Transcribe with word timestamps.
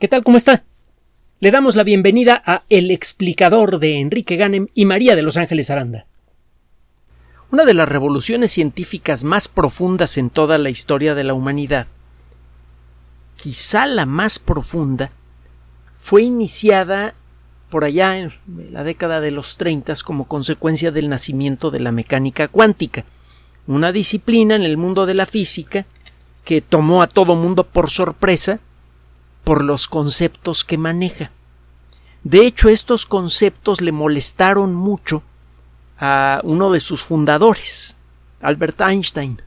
¿Qué 0.00 0.08
tal? 0.08 0.24
¿Cómo 0.24 0.36
está? 0.36 0.64
Le 1.38 1.52
damos 1.52 1.76
la 1.76 1.84
bienvenida 1.84 2.42
a 2.44 2.64
El 2.68 2.90
explicador 2.90 3.78
de 3.78 4.00
Enrique 4.00 4.34
Ganem 4.34 4.66
y 4.74 4.86
María 4.86 5.14
de 5.14 5.22
Los 5.22 5.36
Ángeles 5.36 5.70
Aranda. 5.70 6.06
Una 7.52 7.64
de 7.64 7.74
las 7.74 7.88
revoluciones 7.88 8.50
científicas 8.50 9.22
más 9.22 9.46
profundas 9.46 10.18
en 10.18 10.30
toda 10.30 10.58
la 10.58 10.68
historia 10.68 11.14
de 11.14 11.22
la 11.22 11.32
humanidad, 11.32 11.86
quizá 13.36 13.86
la 13.86 14.04
más 14.04 14.40
profunda, 14.40 15.12
fue 15.96 16.24
iniciada 16.24 17.14
por 17.70 17.84
allá 17.84 18.18
en 18.18 18.32
la 18.72 18.82
década 18.82 19.20
de 19.20 19.30
los 19.30 19.56
30 19.58 19.94
como 20.04 20.26
consecuencia 20.26 20.90
del 20.90 21.08
nacimiento 21.08 21.70
de 21.70 21.78
la 21.78 21.92
mecánica 21.92 22.48
cuántica, 22.48 23.04
una 23.68 23.92
disciplina 23.92 24.56
en 24.56 24.64
el 24.64 24.76
mundo 24.76 25.06
de 25.06 25.14
la 25.14 25.26
física 25.26 25.86
que 26.44 26.62
tomó 26.62 27.00
a 27.00 27.06
todo 27.06 27.36
mundo 27.36 27.62
por 27.62 27.90
sorpresa 27.90 28.58
por 29.44 29.62
los 29.62 29.86
conceptos 29.86 30.64
que 30.64 30.78
maneja. 30.78 31.30
De 32.24 32.46
hecho, 32.46 32.70
estos 32.70 33.04
conceptos 33.04 33.82
le 33.82 33.92
molestaron 33.92 34.74
mucho 34.74 35.22
a 35.98 36.40
uno 36.42 36.72
de 36.72 36.80
sus 36.80 37.02
fundadores, 37.02 37.96
Albert 38.40 38.80
Einstein, 38.80 39.42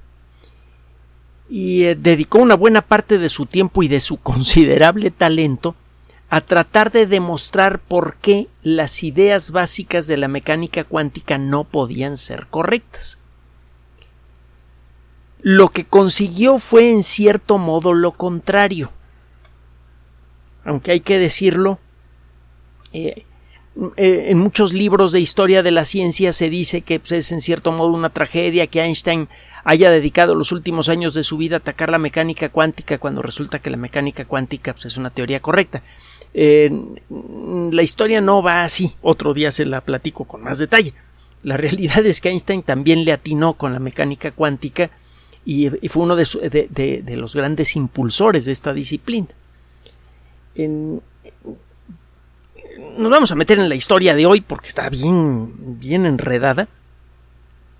y 1.49 1.83
eh, 1.85 1.95
dedicó 1.95 2.37
una 2.37 2.55
buena 2.55 2.81
parte 2.81 3.17
de 3.17 3.29
su 3.29 3.47
tiempo 3.47 3.81
y 3.81 3.87
de 3.87 3.99
su 3.99 4.17
considerable 4.21 5.11
talento 5.11 5.75
a 6.29 6.41
tratar 6.41 6.91
de 6.91 7.07
demostrar 7.07 7.79
por 7.79 8.17
qué 8.17 8.47
las 8.61 9.01
ideas 9.01 9.51
básicas 9.51 10.07
de 10.07 10.17
la 10.17 10.27
mecánica 10.27 10.83
cuántica 10.83 11.37
no 11.37 11.63
podían 11.63 12.17
ser 12.17 12.47
correctas. 12.47 13.17
Lo 15.39 15.69
que 15.69 15.85
consiguió 15.85 16.59
fue 16.59 16.91
en 16.91 17.01
cierto 17.01 17.57
modo 17.57 17.93
lo 17.93 18.11
contrario 18.11 18.91
aunque 20.67 20.91
hay 20.91 20.99
que 20.99 21.17
decirlo, 21.17 21.79
eh, 22.91 23.23
eh, 23.95 24.25
en 24.27 24.37
muchos 24.37 24.73
libros 24.73 25.13
de 25.13 25.21
historia 25.21 25.63
de 25.63 25.71
la 25.71 25.85
ciencia 25.85 26.33
se 26.33 26.49
dice 26.49 26.81
que 26.81 26.99
pues, 26.99 27.13
es 27.13 27.31
en 27.31 27.39
cierto 27.39 27.71
modo 27.71 27.91
una 27.91 28.09
tragedia 28.09 28.67
que 28.67 28.81
Einstein 28.81 29.29
haya 29.63 29.89
dedicado 29.89 30.35
los 30.35 30.51
últimos 30.51 30.89
años 30.89 31.13
de 31.13 31.23
su 31.23 31.37
vida 31.37 31.55
a 31.55 31.59
atacar 31.59 31.89
la 31.89 31.99
mecánica 31.99 32.49
cuántica 32.49 32.97
cuando 32.97 33.21
resulta 33.21 33.59
que 33.59 33.69
la 33.69 33.77
mecánica 33.77 34.25
cuántica 34.25 34.73
pues, 34.73 34.85
es 34.87 34.97
una 34.97 35.09
teoría 35.09 35.39
correcta. 35.39 35.81
la 36.33 37.81
historia 37.81 38.19
no 38.19 38.43
va 38.43 38.63
así, 38.63 38.93
otro 39.01 39.33
día 39.33 39.51
se 39.51 39.65
la 39.65 39.79
platico 39.79 40.25
con 40.25 40.43
más 40.43 40.57
detalle. 40.57 40.93
La 41.43 41.55
realidad 41.55 42.05
es 42.05 42.19
que 42.19 42.29
Einstein 42.29 42.61
también 42.61 43.05
le 43.05 43.13
atinó 43.13 43.53
con 43.53 43.71
la 43.71 43.79
mecánica 43.79 44.31
cuántica 44.31 44.89
y, 45.45 45.69
fue 45.87 46.03
uno 46.03 46.17
de 46.17 47.15
los 47.15 47.35
grandes 47.35 47.77
impulsores 47.77 48.43
de 48.43 48.51
esta 48.51 48.73
disciplina 48.73 49.29
nos 50.65 51.01
vamos 53.11 53.31
a 53.31 53.35
meter 53.35 53.59
en 53.59 53.69
la 53.69 53.75
historia 53.75 54.15
de 54.15 54.25
hoy 54.25 54.41
porque 54.41 54.67
está 54.67 54.89
bien, 54.89 55.79
bien 55.79 56.05
enredada, 56.05 56.67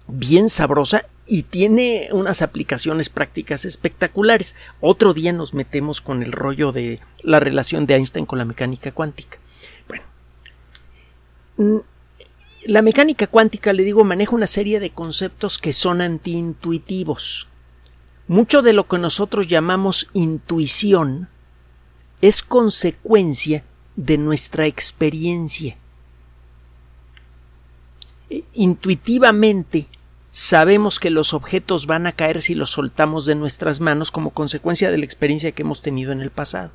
bien 0.08 0.50
sabrosa 0.50 1.06
y 1.26 1.44
tiene 1.44 2.10
unas 2.12 2.42
aplicaciones 2.42 3.10
prácticas 3.10 3.66
espectaculares. 3.66 4.56
Otro 4.80 5.14
día 5.14 5.34
nos 5.34 5.54
metemos 5.54 6.02
con 6.02 6.24
el 6.24 6.32
rollo 6.32 6.72
de 6.72 7.00
la 7.22 7.40
relación 7.40 7.86
de 7.86 7.96
Einstein 7.96 8.26
con 8.26 8.40
la 8.40 8.46
mecánica 8.46 8.92
cuántica. 8.92 9.40
Bueno, 9.88 11.84
la 12.66 12.82
mecánica 12.82 13.28
cuántica, 13.28 13.74
le 13.74 13.84
digo, 13.84 14.04
maneja 14.04 14.36
una 14.36 14.48
serie 14.48 14.80
de 14.80 14.92
conceptos 14.92 15.58
que 15.58 15.74
son 15.74 16.02
antiintuitivos. 16.02 17.48
Mucho 18.28 18.62
de 18.62 18.74
lo 18.74 18.88
que 18.88 18.98
nosotros 18.98 19.48
llamamos 19.48 20.10
intuición 20.14 21.30
es 22.22 22.42
consecuencia 22.42 23.64
de 23.96 24.18
nuestra 24.18 24.66
experiencia. 24.66 25.78
E, 28.30 28.44
intuitivamente 28.54 29.88
sabemos 30.30 31.00
que 31.00 31.10
los 31.10 31.34
objetos 31.34 31.88
van 31.88 32.08
a 32.08 32.12
caer 32.12 32.42
si 32.42 32.56
los 32.56 32.72
soltamos 32.72 33.26
de 33.26 33.36
nuestras 33.36 33.80
manos 33.80 34.12
como 34.12 34.32
consecuencia 34.32 34.92
de 34.92 34.98
la 34.98 35.06
experiencia 35.06 35.52
que 35.52 35.62
hemos 35.62 35.82
tenido 35.82 36.12
en 36.12 36.22
el 36.22 36.32
pasado. 36.32 36.72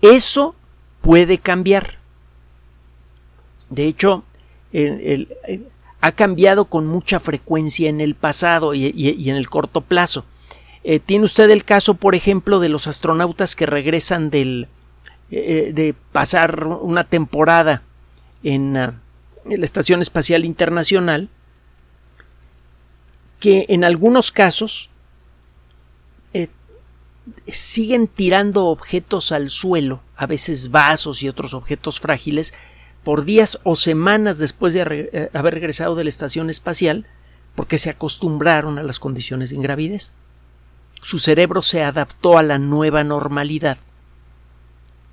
Eso 0.00 0.54
puede 1.00 1.38
cambiar. 1.38 1.98
De 3.70 3.86
hecho, 3.86 4.24
ha 6.00 6.12
cambiado 6.12 6.66
con 6.66 6.86
mucha 6.86 7.18
frecuencia 7.18 7.88
en 7.88 8.00
el 8.00 8.14
pasado 8.14 8.74
y 8.74 9.28
en 9.28 9.36
el 9.36 9.48
corto 9.48 9.80
plazo. 9.80 10.24
Eh, 10.84 11.00
tiene 11.00 11.24
usted 11.24 11.50
el 11.50 11.64
caso, 11.64 11.94
por 11.94 12.14
ejemplo, 12.14 12.60
de 12.60 12.68
los 12.68 12.86
astronautas 12.86 13.56
que 13.56 13.66
regresan 13.66 14.30
del, 14.30 14.68
eh, 15.30 15.72
de 15.74 15.94
pasar 16.12 16.66
una 16.66 17.04
temporada 17.04 17.82
en, 18.42 18.76
ah, 18.76 19.00
en 19.46 19.60
la 19.60 19.64
Estación 19.64 20.00
Espacial 20.02 20.44
Internacional, 20.44 21.28
que 23.40 23.66
en 23.68 23.84
algunos 23.84 24.32
casos 24.32 24.90
eh, 26.32 26.48
siguen 27.46 28.06
tirando 28.06 28.66
objetos 28.66 29.32
al 29.32 29.50
suelo, 29.50 30.00
a 30.16 30.26
veces 30.26 30.70
vasos 30.70 31.22
y 31.22 31.28
otros 31.28 31.54
objetos 31.54 32.00
frágiles, 32.00 32.54
por 33.04 33.24
días 33.24 33.60
o 33.62 33.74
semanas 33.74 34.38
después 34.38 34.74
de 34.74 35.30
haber 35.32 35.54
regresado 35.54 35.94
de 35.94 36.04
la 36.04 36.10
estación 36.10 36.50
espacial, 36.50 37.06
porque 37.54 37.78
se 37.78 37.90
acostumbraron 37.90 38.78
a 38.78 38.82
las 38.82 38.98
condiciones 38.98 39.50
de 39.50 39.56
ingravidez 39.56 40.12
su 41.02 41.18
cerebro 41.18 41.62
se 41.62 41.82
adaptó 41.82 42.38
a 42.38 42.42
la 42.42 42.58
nueva 42.58 43.04
normalidad 43.04 43.78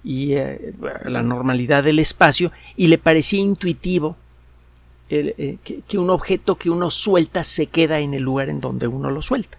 y 0.03 0.34
eh, 0.34 0.73
a 1.03 1.09
la 1.09 1.23
normalidad 1.23 1.84
del 1.84 2.00
espacio 2.00 2.51
y 2.75 2.88
le 2.88 2.97
parecía 2.97 3.40
intuitivo 3.40 4.16
eh, 5.09 5.57
que, 5.88 5.97
un 5.97 6.09
objeto 6.09 6.56
que 6.56 6.69
uno 6.69 6.90
suelta 6.90 7.44
se 7.44 7.68
queda 7.68 8.00
en 8.00 8.13
el 8.13 8.23
lugar 8.23 8.50
en 8.50 8.62
donde 8.62 8.88
uno 8.88 9.12
lo 9.12 9.22
suelta. 9.22 9.57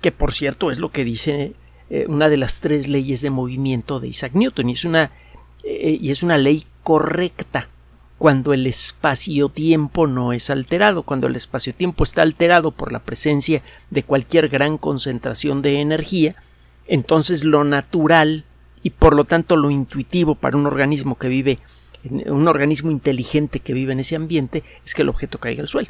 Que 0.00 0.12
por 0.12 0.32
cierto 0.32 0.70
es 0.70 0.78
lo 0.78 0.90
que 0.90 1.04
dice 1.04 1.54
eh, 1.90 2.06
una 2.08 2.28
de 2.28 2.36
las 2.36 2.60
tres 2.60 2.88
leyes 2.88 3.20
de 3.20 3.30
movimiento 3.30 4.00
de 4.00 4.08
Isaac 4.08 4.32
Newton 4.34 4.70
y 4.70 4.72
es 4.72 4.84
una, 4.84 5.10
y 5.64 6.10
es 6.10 6.22
una 6.22 6.38
ley 6.38 6.64
correcta 6.82 7.68
cuando 8.18 8.54
el 8.54 8.66
espacio-tiempo 8.66 10.06
no 10.06 10.32
es 10.32 10.48
alterado, 10.48 11.02
cuando 11.02 11.26
el 11.26 11.36
espacio-tiempo 11.36 12.04
está 12.04 12.22
alterado 12.22 12.70
por 12.70 12.92
la 12.92 13.00
presencia 13.00 13.62
de 13.90 14.02
cualquier 14.02 14.48
gran 14.48 14.78
concentración 14.78 15.60
de 15.60 15.80
energía, 15.80 16.36
entonces 16.86 17.44
lo 17.44 17.64
natural 17.64 18.44
y 18.82 18.90
por 18.90 19.14
lo 19.14 19.24
tanto 19.24 19.56
lo 19.56 19.70
intuitivo 19.70 20.34
para 20.34 20.56
un 20.56 20.66
organismo 20.66 21.18
que 21.18 21.28
vive, 21.28 21.58
un 22.26 22.48
organismo 22.48 22.90
inteligente 22.90 23.60
que 23.60 23.74
vive 23.74 23.92
en 23.92 24.00
ese 24.00 24.16
ambiente, 24.16 24.64
es 24.84 24.94
que 24.94 25.02
el 25.02 25.08
objeto 25.08 25.38
caiga 25.38 25.62
al 25.62 25.68
suelo. 25.68 25.88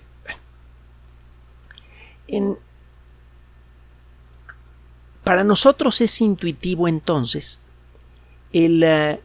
para 5.22 5.44
nosotros 5.44 6.00
es 6.00 6.20
intuitivo 6.20 6.88
entonces 6.88 7.60
el, 8.52 8.82
eh, 8.82 9.20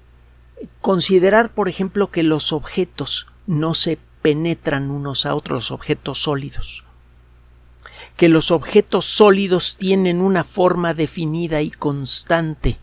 considerar, 0.81 1.53
por 1.53 1.69
ejemplo, 1.69 2.11
que 2.11 2.23
los 2.23 2.53
objetos 2.53 3.27
no 3.47 3.73
se 3.73 3.97
penetran 4.22 4.91
unos 4.91 5.25
a 5.25 5.35
otros, 5.35 5.55
los 5.55 5.72
objetos 5.72 6.23
sólidos, 6.23 6.83
que 8.17 8.29
los 8.29 8.51
objetos 8.51 9.05
sólidos 9.05 9.77
tienen 9.77 10.22
una 10.22 10.44
forma 10.44 10.94
definida 10.94 11.61
y 11.61 11.72
constante, 11.72 12.77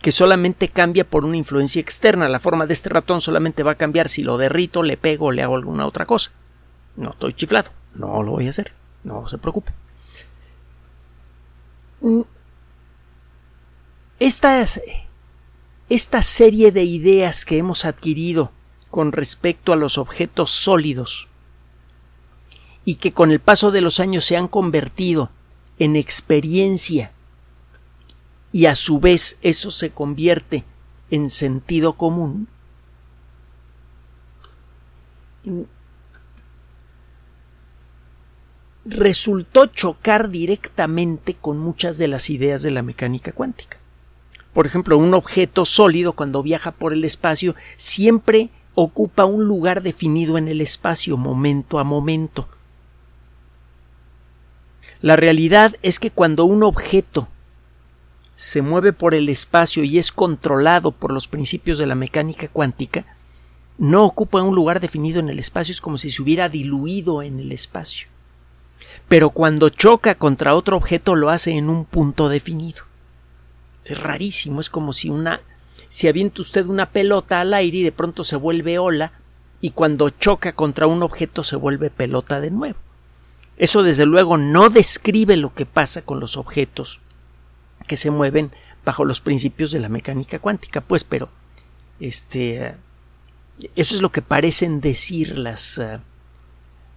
que 0.00 0.10
solamente 0.10 0.68
cambia 0.68 1.08
por 1.08 1.24
una 1.24 1.36
influencia 1.36 1.80
externa. 1.80 2.28
La 2.28 2.40
forma 2.40 2.66
de 2.66 2.72
este 2.72 2.88
ratón 2.88 3.20
solamente 3.20 3.62
va 3.62 3.72
a 3.72 3.76
cambiar 3.76 4.08
si 4.08 4.24
lo 4.24 4.36
derrito, 4.36 4.82
le 4.82 4.96
pego 4.96 5.26
o 5.26 5.32
le 5.32 5.42
hago 5.42 5.54
alguna 5.54 5.86
otra 5.86 6.06
cosa. 6.06 6.32
No 6.96 7.10
estoy 7.10 7.34
chiflado, 7.34 7.70
no 7.94 8.22
lo 8.22 8.32
voy 8.32 8.48
a 8.48 8.50
hacer, 8.50 8.72
no 9.04 9.28
se 9.28 9.38
preocupe. 9.38 9.72
Mm. 12.00 12.22
Estas 14.18 14.80
esta 15.94 16.22
serie 16.22 16.72
de 16.72 16.84
ideas 16.84 17.44
que 17.44 17.58
hemos 17.58 17.84
adquirido 17.84 18.50
con 18.90 19.12
respecto 19.12 19.74
a 19.74 19.76
los 19.76 19.98
objetos 19.98 20.50
sólidos 20.50 21.28
y 22.86 22.94
que 22.94 23.12
con 23.12 23.30
el 23.30 23.40
paso 23.40 23.70
de 23.70 23.82
los 23.82 24.00
años 24.00 24.24
se 24.24 24.38
han 24.38 24.48
convertido 24.48 25.28
en 25.78 25.96
experiencia 25.96 27.12
y 28.52 28.64
a 28.64 28.74
su 28.74 29.00
vez 29.00 29.36
eso 29.42 29.70
se 29.70 29.90
convierte 29.90 30.64
en 31.10 31.28
sentido 31.28 31.92
común, 31.92 32.48
resultó 38.86 39.66
chocar 39.66 40.30
directamente 40.30 41.34
con 41.34 41.58
muchas 41.58 41.98
de 41.98 42.08
las 42.08 42.30
ideas 42.30 42.62
de 42.62 42.70
la 42.70 42.82
mecánica 42.82 43.32
cuántica. 43.32 43.81
Por 44.52 44.66
ejemplo, 44.66 44.98
un 44.98 45.14
objeto 45.14 45.64
sólido 45.64 46.12
cuando 46.12 46.42
viaja 46.42 46.72
por 46.72 46.92
el 46.92 47.04
espacio 47.04 47.54
siempre 47.76 48.50
ocupa 48.74 49.24
un 49.24 49.44
lugar 49.44 49.82
definido 49.82 50.38
en 50.38 50.48
el 50.48 50.60
espacio 50.60 51.16
momento 51.16 51.78
a 51.78 51.84
momento. 51.84 52.48
La 55.00 55.16
realidad 55.16 55.74
es 55.82 55.98
que 55.98 56.10
cuando 56.10 56.44
un 56.44 56.62
objeto 56.62 57.28
se 58.36 58.62
mueve 58.62 58.92
por 58.92 59.14
el 59.14 59.28
espacio 59.28 59.84
y 59.84 59.98
es 59.98 60.12
controlado 60.12 60.92
por 60.92 61.12
los 61.12 61.28
principios 61.28 61.78
de 61.78 61.86
la 61.86 61.94
mecánica 61.94 62.48
cuántica, 62.48 63.04
no 63.78 64.04
ocupa 64.04 64.42
un 64.42 64.54
lugar 64.54 64.80
definido 64.80 65.18
en 65.20 65.28
el 65.28 65.38
espacio, 65.38 65.72
es 65.72 65.80
como 65.80 65.98
si 65.98 66.10
se 66.10 66.22
hubiera 66.22 66.48
diluido 66.48 67.22
en 67.22 67.40
el 67.40 67.52
espacio. 67.52 68.08
Pero 69.08 69.30
cuando 69.30 69.70
choca 69.70 70.14
contra 70.14 70.54
otro 70.54 70.76
objeto 70.76 71.14
lo 71.16 71.30
hace 71.30 71.52
en 71.52 71.68
un 71.68 71.84
punto 71.84 72.28
definido. 72.28 72.84
Es 73.84 74.00
rarísimo, 74.00 74.60
es 74.60 74.70
como 74.70 74.92
si 74.92 75.10
una 75.10 75.40
si 75.88 76.08
avienta 76.08 76.40
usted 76.40 76.66
una 76.66 76.90
pelota 76.90 77.40
al 77.40 77.52
aire 77.52 77.78
y 77.78 77.82
de 77.82 77.92
pronto 77.92 78.24
se 78.24 78.36
vuelve 78.36 78.78
ola 78.78 79.12
y 79.60 79.70
cuando 79.70 80.08
choca 80.08 80.54
contra 80.54 80.86
un 80.86 81.02
objeto 81.02 81.44
se 81.44 81.56
vuelve 81.56 81.90
pelota 81.90 82.40
de 82.40 82.50
nuevo. 82.50 82.78
Eso 83.58 83.82
desde 83.82 84.06
luego 84.06 84.38
no 84.38 84.70
describe 84.70 85.36
lo 85.36 85.52
que 85.52 85.66
pasa 85.66 86.02
con 86.02 86.18
los 86.18 86.38
objetos 86.38 87.00
que 87.86 87.98
se 87.98 88.10
mueven 88.10 88.52
bajo 88.84 89.04
los 89.04 89.20
principios 89.20 89.70
de 89.70 89.80
la 89.80 89.88
mecánica 89.88 90.38
cuántica, 90.38 90.80
pues, 90.80 91.04
pero 91.04 91.28
este 92.00 92.74
eso 93.76 93.94
es 93.94 94.02
lo 94.02 94.10
que 94.10 94.22
parecen 94.22 94.80
decir 94.80 95.38
las, 95.38 95.78
eh, 95.78 96.00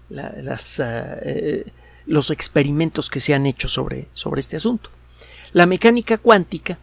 las 0.10 0.80
eh, 0.80 0.86
eh, 1.22 1.72
los 2.06 2.32
experimentos 2.32 3.10
que 3.10 3.20
se 3.20 3.34
han 3.34 3.46
hecho 3.46 3.68
sobre, 3.68 4.08
sobre 4.14 4.40
este 4.40 4.56
asunto. 4.56 4.90
La 5.54 5.66
mecánica 5.66 6.18
cuántica 6.18 6.80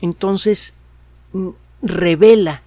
entonces 0.00 0.74
mm, 1.32 1.50
revela 1.82 2.62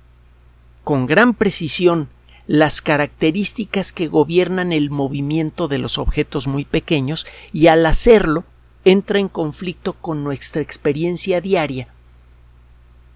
con 0.83 1.05
gran 1.05 1.33
precisión 1.33 2.09
las 2.47 2.81
características 2.81 3.91
que 3.93 4.07
gobiernan 4.07 4.73
el 4.73 4.89
movimiento 4.89 5.67
de 5.67 5.77
los 5.77 5.99
objetos 5.99 6.47
muy 6.47 6.65
pequeños 6.65 7.27
y 7.53 7.67
al 7.67 7.85
hacerlo 7.85 8.43
entra 8.85 9.19
en 9.19 9.27
conflicto 9.27 9.93
con 9.93 10.23
nuestra 10.23 10.61
experiencia 10.61 11.41
diaria 11.41 11.89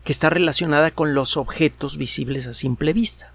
que 0.03 0.11
está 0.11 0.29
relacionada 0.29 0.91
con 0.91 1.15
los 1.15 1.37
objetos 1.37 1.97
visibles 1.97 2.45
a 2.45 2.53
simple 2.53 2.93
vista. 2.93 3.32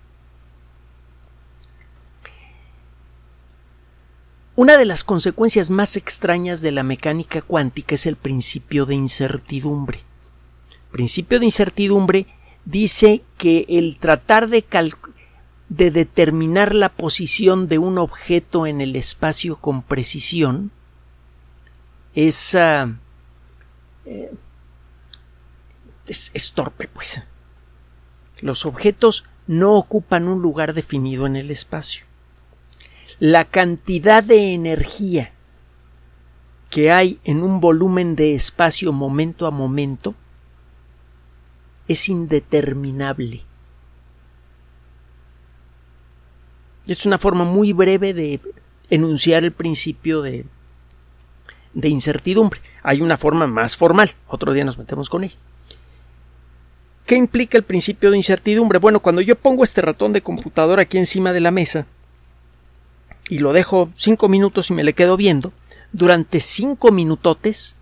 Una 4.58 4.76
de 4.76 4.86
las 4.86 5.04
consecuencias 5.04 5.70
más 5.70 5.96
extrañas 5.96 6.62
de 6.62 6.72
la 6.72 6.82
mecánica 6.82 7.42
cuántica 7.42 7.94
es 7.94 8.06
el 8.06 8.16
principio 8.16 8.86
de 8.86 8.96
incertidumbre. 8.96 10.00
Principio 10.90 11.38
de 11.38 11.44
incertidumbre 11.44 12.26
dice 12.64 13.22
que 13.36 13.66
el 13.68 13.98
tratar 14.00 14.48
de, 14.48 14.64
de 15.68 15.90
determinar 15.92 16.74
la 16.74 16.88
posición 16.88 17.68
de 17.68 17.78
un 17.78 17.98
objeto 17.98 18.66
en 18.66 18.80
el 18.80 18.96
espacio 18.96 19.60
con 19.60 19.84
precisión 19.84 20.72
es, 22.16 22.56
uh, 22.56 22.96
es, 26.04 26.52
torpe, 26.52 26.88
pues. 26.88 27.22
Los 28.40 28.66
objetos 28.66 29.24
no 29.46 29.76
ocupan 29.76 30.26
un 30.26 30.42
lugar 30.42 30.74
definido 30.74 31.26
en 31.26 31.36
el 31.36 31.52
espacio. 31.52 32.07
La 33.20 33.44
cantidad 33.44 34.22
de 34.22 34.54
energía 34.54 35.32
que 36.70 36.92
hay 36.92 37.18
en 37.24 37.42
un 37.42 37.60
volumen 37.60 38.14
de 38.14 38.34
espacio 38.34 38.92
momento 38.92 39.46
a 39.46 39.50
momento 39.50 40.14
es 41.88 42.08
indeterminable. 42.08 43.42
Es 46.86 47.06
una 47.06 47.18
forma 47.18 47.44
muy 47.44 47.72
breve 47.72 48.14
de 48.14 48.40
enunciar 48.88 49.42
el 49.42 49.52
principio 49.52 50.22
de, 50.22 50.46
de 51.74 51.88
incertidumbre. 51.88 52.60
Hay 52.84 53.00
una 53.00 53.16
forma 53.16 53.48
más 53.48 53.76
formal, 53.76 54.10
otro 54.28 54.52
día 54.52 54.64
nos 54.64 54.78
metemos 54.78 55.10
con 55.10 55.24
ella. 55.24 55.36
¿Qué 57.04 57.16
implica 57.16 57.58
el 57.58 57.64
principio 57.64 58.12
de 58.12 58.16
incertidumbre? 58.16 58.78
Bueno, 58.78 59.00
cuando 59.00 59.22
yo 59.22 59.34
pongo 59.34 59.64
este 59.64 59.82
ratón 59.82 60.12
de 60.12 60.22
computadora 60.22 60.82
aquí 60.82 60.98
encima 60.98 61.32
de 61.32 61.40
la 61.40 61.50
mesa 61.50 61.86
y 63.28 63.38
lo 63.38 63.52
dejo 63.52 63.90
cinco 63.94 64.28
minutos 64.28 64.70
y 64.70 64.74
me 64.74 64.84
le 64.84 64.94
quedo 64.94 65.16
viendo, 65.16 65.52
durante 65.92 66.40
cinco 66.40 66.92
minutotes, 66.92 67.76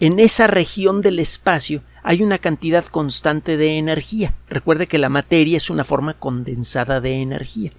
en 0.00 0.18
esa 0.18 0.46
región 0.46 1.00
del 1.00 1.18
espacio 1.18 1.82
hay 2.02 2.22
una 2.22 2.38
cantidad 2.38 2.84
constante 2.84 3.56
de 3.56 3.78
energía. 3.78 4.34
Recuerde 4.48 4.86
que 4.86 4.98
la 4.98 5.08
materia 5.08 5.56
es 5.56 5.70
una 5.70 5.84
forma 5.84 6.12
condensada 6.14 7.00
de 7.00 7.22
energía. 7.22 7.72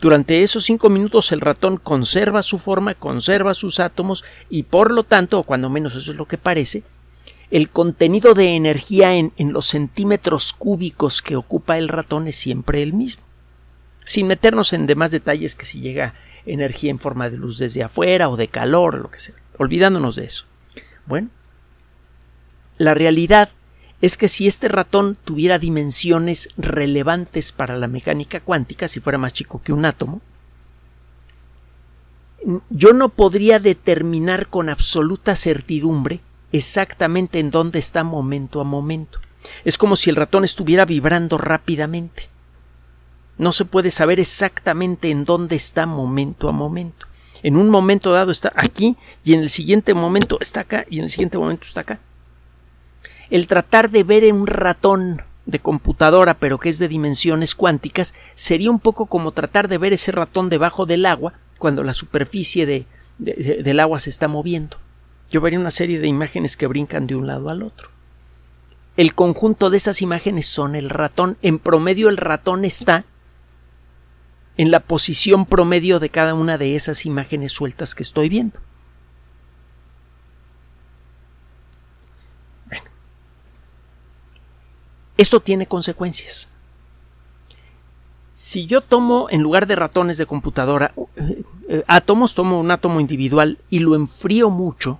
Durante 0.00 0.42
esos 0.42 0.64
cinco 0.64 0.88
minutos 0.88 1.32
el 1.32 1.40
ratón 1.40 1.78
conserva 1.78 2.44
su 2.44 2.58
forma, 2.58 2.94
conserva 2.94 3.54
sus 3.54 3.80
átomos 3.80 4.22
y 4.48 4.62
por 4.64 4.92
lo 4.92 5.02
tanto, 5.02 5.40
o 5.40 5.42
cuando 5.42 5.68
menos 5.68 5.96
eso 5.96 6.12
es 6.12 6.16
lo 6.16 6.26
que 6.26 6.38
parece, 6.38 6.84
el 7.50 7.70
contenido 7.70 8.34
de 8.34 8.54
energía 8.54 9.14
en, 9.14 9.32
en 9.36 9.52
los 9.52 9.66
centímetros 9.66 10.52
cúbicos 10.52 11.20
que 11.20 11.36
ocupa 11.36 11.76
el 11.76 11.88
ratón 11.88 12.28
es 12.28 12.36
siempre 12.36 12.82
el 12.82 12.92
mismo. 12.92 13.24
Sin 14.04 14.26
meternos 14.26 14.72
en 14.72 14.86
demás 14.86 15.10
detalles 15.10 15.54
que 15.54 15.64
si 15.64 15.80
llega 15.80 16.14
energía 16.46 16.90
en 16.90 16.98
forma 16.98 17.30
de 17.30 17.36
luz 17.36 17.58
desde 17.58 17.82
afuera 17.82 18.28
o 18.28 18.36
de 18.36 18.48
calor, 18.48 18.98
lo 18.98 19.10
que 19.10 19.20
sea, 19.20 19.34
olvidándonos 19.58 20.16
de 20.16 20.24
eso. 20.24 20.44
Bueno, 21.06 21.28
la 22.78 22.94
realidad 22.94 23.50
es 24.00 24.16
que 24.16 24.28
si 24.28 24.46
este 24.46 24.68
ratón 24.68 25.16
tuviera 25.24 25.58
dimensiones 25.58 26.48
relevantes 26.56 27.52
para 27.52 27.76
la 27.76 27.86
mecánica 27.86 28.40
cuántica, 28.40 28.88
si 28.88 28.98
fuera 29.00 29.18
más 29.18 29.32
chico 29.32 29.62
que 29.62 29.72
un 29.72 29.84
átomo, 29.84 30.20
yo 32.70 32.92
no 32.92 33.10
podría 33.10 33.60
determinar 33.60 34.48
con 34.48 34.68
absoluta 34.68 35.36
certidumbre 35.36 36.20
exactamente 36.50 37.38
en 37.38 37.52
dónde 37.52 37.78
está 37.78 38.02
momento 38.02 38.60
a 38.60 38.64
momento. 38.64 39.20
Es 39.64 39.78
como 39.78 39.94
si 39.94 40.10
el 40.10 40.16
ratón 40.16 40.44
estuviera 40.44 40.84
vibrando 40.84 41.38
rápidamente. 41.38 42.31
No 43.38 43.52
se 43.52 43.64
puede 43.64 43.90
saber 43.90 44.20
exactamente 44.20 45.10
en 45.10 45.24
dónde 45.24 45.56
está 45.56 45.86
momento 45.86 46.48
a 46.48 46.52
momento. 46.52 47.06
En 47.42 47.56
un 47.56 47.70
momento 47.70 48.12
dado 48.12 48.30
está 48.30 48.52
aquí 48.54 48.96
y 49.24 49.32
en 49.32 49.40
el 49.40 49.50
siguiente 49.50 49.94
momento 49.94 50.38
está 50.40 50.60
acá 50.60 50.84
y 50.88 50.98
en 50.98 51.04
el 51.04 51.10
siguiente 51.10 51.38
momento 51.38 51.66
está 51.66 51.80
acá 51.80 52.00
el 53.32 53.46
tratar 53.46 53.90
de 53.90 54.04
ver 54.04 54.24
en 54.24 54.36
un 54.36 54.46
ratón 54.46 55.22
de 55.46 55.58
computadora 55.58 56.34
pero 56.34 56.58
que 56.58 56.68
es 56.68 56.78
de 56.78 56.86
dimensiones 56.86 57.54
cuánticas 57.54 58.14
sería 58.34 58.70
un 58.70 58.78
poco 58.78 59.06
como 59.06 59.32
tratar 59.32 59.68
de 59.68 59.78
ver 59.78 59.94
ese 59.94 60.12
ratón 60.12 60.50
debajo 60.50 60.84
del 60.84 61.06
agua 61.06 61.32
cuando 61.58 61.82
la 61.82 61.94
superficie 61.94 62.66
de, 62.66 62.86
del 63.18 63.80
agua 63.80 64.00
se 64.00 64.10
está 64.10 64.28
moviendo. 64.28 64.76
Yo 65.30 65.40
vería 65.40 65.58
una 65.58 65.70
serie 65.70 65.98
de 65.98 66.08
imágenes 66.08 66.58
que 66.58 66.66
brincan 66.66 67.06
de 67.06 67.14
un 67.14 67.26
lado 67.26 67.48
al 67.48 67.62
otro. 67.62 67.88
El 68.98 69.14
conjunto 69.14 69.70
de 69.70 69.78
esas 69.78 70.02
imágenes 70.02 70.46
son 70.46 70.74
el 70.74 70.90
ratón. 70.90 71.38
En 71.40 71.58
promedio 71.58 72.10
el 72.10 72.18
ratón 72.18 72.66
está 72.66 73.06
en 74.56 74.70
la 74.70 74.80
posición 74.80 75.46
promedio 75.46 75.98
de 75.98 76.10
cada 76.10 76.34
una 76.34 76.58
de 76.58 76.76
esas 76.76 77.06
imágenes 77.06 77.52
sueltas 77.52 77.94
que 77.94 78.02
estoy 78.02 78.28
viendo. 78.28 78.60
Esto 85.16 85.40
tiene 85.40 85.66
consecuencias. 85.66 86.48
Si 88.32 88.66
yo 88.66 88.80
tomo 88.80 89.28
en 89.30 89.42
lugar 89.42 89.66
de 89.66 89.76
ratones 89.76 90.16
de 90.16 90.26
computadora 90.26 90.94
eh, 91.16 91.44
eh, 91.68 91.84
átomos, 91.86 92.34
tomo 92.34 92.58
un 92.58 92.70
átomo 92.70 92.98
individual 92.98 93.58
y 93.70 93.78
lo 93.80 93.94
enfrío 93.94 94.50
mucho, 94.50 94.98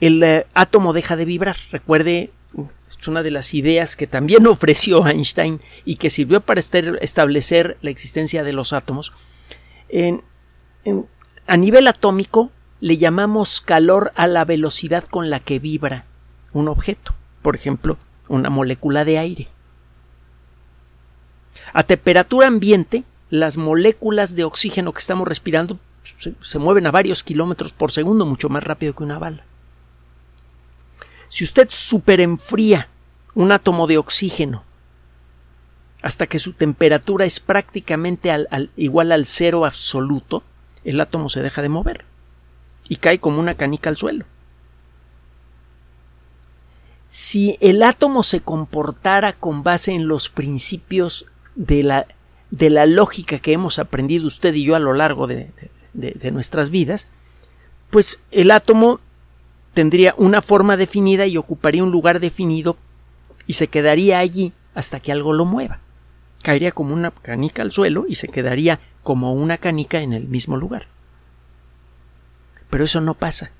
el 0.00 0.22
eh, 0.22 0.46
átomo 0.52 0.92
deja 0.92 1.16
de 1.16 1.24
vibrar. 1.24 1.56
Recuerde, 1.70 2.32
una 3.08 3.22
de 3.22 3.30
las 3.30 3.54
ideas 3.54 3.96
que 3.96 4.06
también 4.06 4.46
ofreció 4.48 5.06
Einstein 5.06 5.60
y 5.84 5.96
que 5.96 6.10
sirvió 6.10 6.40
para 6.40 6.60
establecer 6.60 7.76
la 7.82 7.90
existencia 7.90 8.42
de 8.42 8.52
los 8.52 8.72
átomos. 8.72 9.12
a 11.46 11.56
nivel 11.56 11.86
atómico 11.88 12.50
le 12.80 12.96
llamamos 12.96 13.60
calor 13.60 14.12
a 14.14 14.26
la 14.26 14.44
velocidad 14.44 15.04
con 15.04 15.30
la 15.30 15.40
que 15.40 15.58
vibra 15.58 16.04
un 16.52 16.68
objeto. 16.68 17.14
Por 17.42 17.56
ejemplo, 17.56 17.98
una 18.28 18.50
molécula 18.50 19.04
de 19.04 19.18
aire. 19.18 19.48
A 21.72 21.84
temperatura 21.84 22.46
ambiente, 22.46 23.04
las 23.30 23.56
moléculas 23.56 24.36
de 24.36 24.44
oxígeno 24.44 24.92
que 24.92 25.00
estamos 25.00 25.26
respirando 25.26 25.78
se, 26.40 26.58
mueven 26.58 26.86
a 26.86 26.90
varios 26.90 27.22
kilómetros 27.22 27.72
por 27.72 27.90
segundo, 27.90 28.26
mucho 28.26 28.48
más 28.48 28.62
rápido 28.62 28.94
que 28.94 29.02
una 29.02 29.18
bala. 29.18 29.44
Si 31.28 31.44
usted 31.44 31.68
superenfría 31.70 32.88
un 33.34 33.52
átomo 33.52 33.86
de 33.86 33.98
oxígeno 33.98 34.64
hasta 36.02 36.26
que 36.26 36.38
su 36.38 36.52
temperatura 36.52 37.24
es 37.24 37.40
prácticamente 37.40 38.30
igual 38.76 39.10
al 39.10 39.24
cero 39.24 39.64
absoluto, 39.64 40.42
el 40.84 41.00
átomo 41.00 41.30
se 41.30 41.40
deja 41.40 41.62
de 41.62 41.70
mover 41.70 42.04
y 42.90 42.96
cae 42.96 43.18
como 43.18 43.40
una 43.40 43.54
canica 43.54 43.88
al 43.88 43.96
suelo. 43.96 44.26
Si 47.06 47.56
el 47.60 47.82
átomo 47.82 48.22
se 48.22 48.40
comportara 48.40 49.32
con 49.32 49.62
base 49.62 49.92
en 49.92 50.06
los 50.06 50.28
principios 50.28 51.24
de 51.54 51.82
la, 51.82 52.06
de 52.50 52.68
la 52.68 52.84
lógica 52.84 53.38
que 53.38 53.52
hemos 53.52 53.78
aprendido 53.78 54.26
usted 54.26 54.52
y 54.52 54.64
yo 54.64 54.76
a 54.76 54.80
lo 54.80 54.92
largo 54.92 55.26
de, 55.26 55.52
de, 55.94 56.30
nuestras 56.32 56.68
vidas, 56.68 57.08
pues 57.90 58.18
el 58.30 58.50
átomo 58.50 59.00
tendría 59.72 60.14
una 60.18 60.42
forma 60.42 60.76
definida 60.76 61.26
y 61.26 61.36
ocuparía 61.36 61.82
un 61.82 61.92
lugar 61.92 62.20
definido 62.20 62.76
y 63.46 63.54
se 63.54 63.68
quedaría 63.68 64.18
allí 64.18 64.52
hasta 64.74 65.00
que 65.00 65.12
algo 65.12 65.32
lo 65.32 65.44
mueva. 65.44 65.80
Caería 66.42 66.72
como 66.72 66.94
una 66.94 67.10
canica 67.10 67.62
al 67.62 67.72
suelo 67.72 68.04
y 68.08 68.16
se 68.16 68.28
quedaría 68.28 68.80
como 69.02 69.32
una 69.32 69.58
canica 69.58 70.00
en 70.00 70.12
el 70.12 70.28
mismo 70.28 70.56
lugar. 70.56 70.88
Pero 72.70 72.84
eso 72.84 73.00
no 73.00 73.14
pasa, 73.14 73.52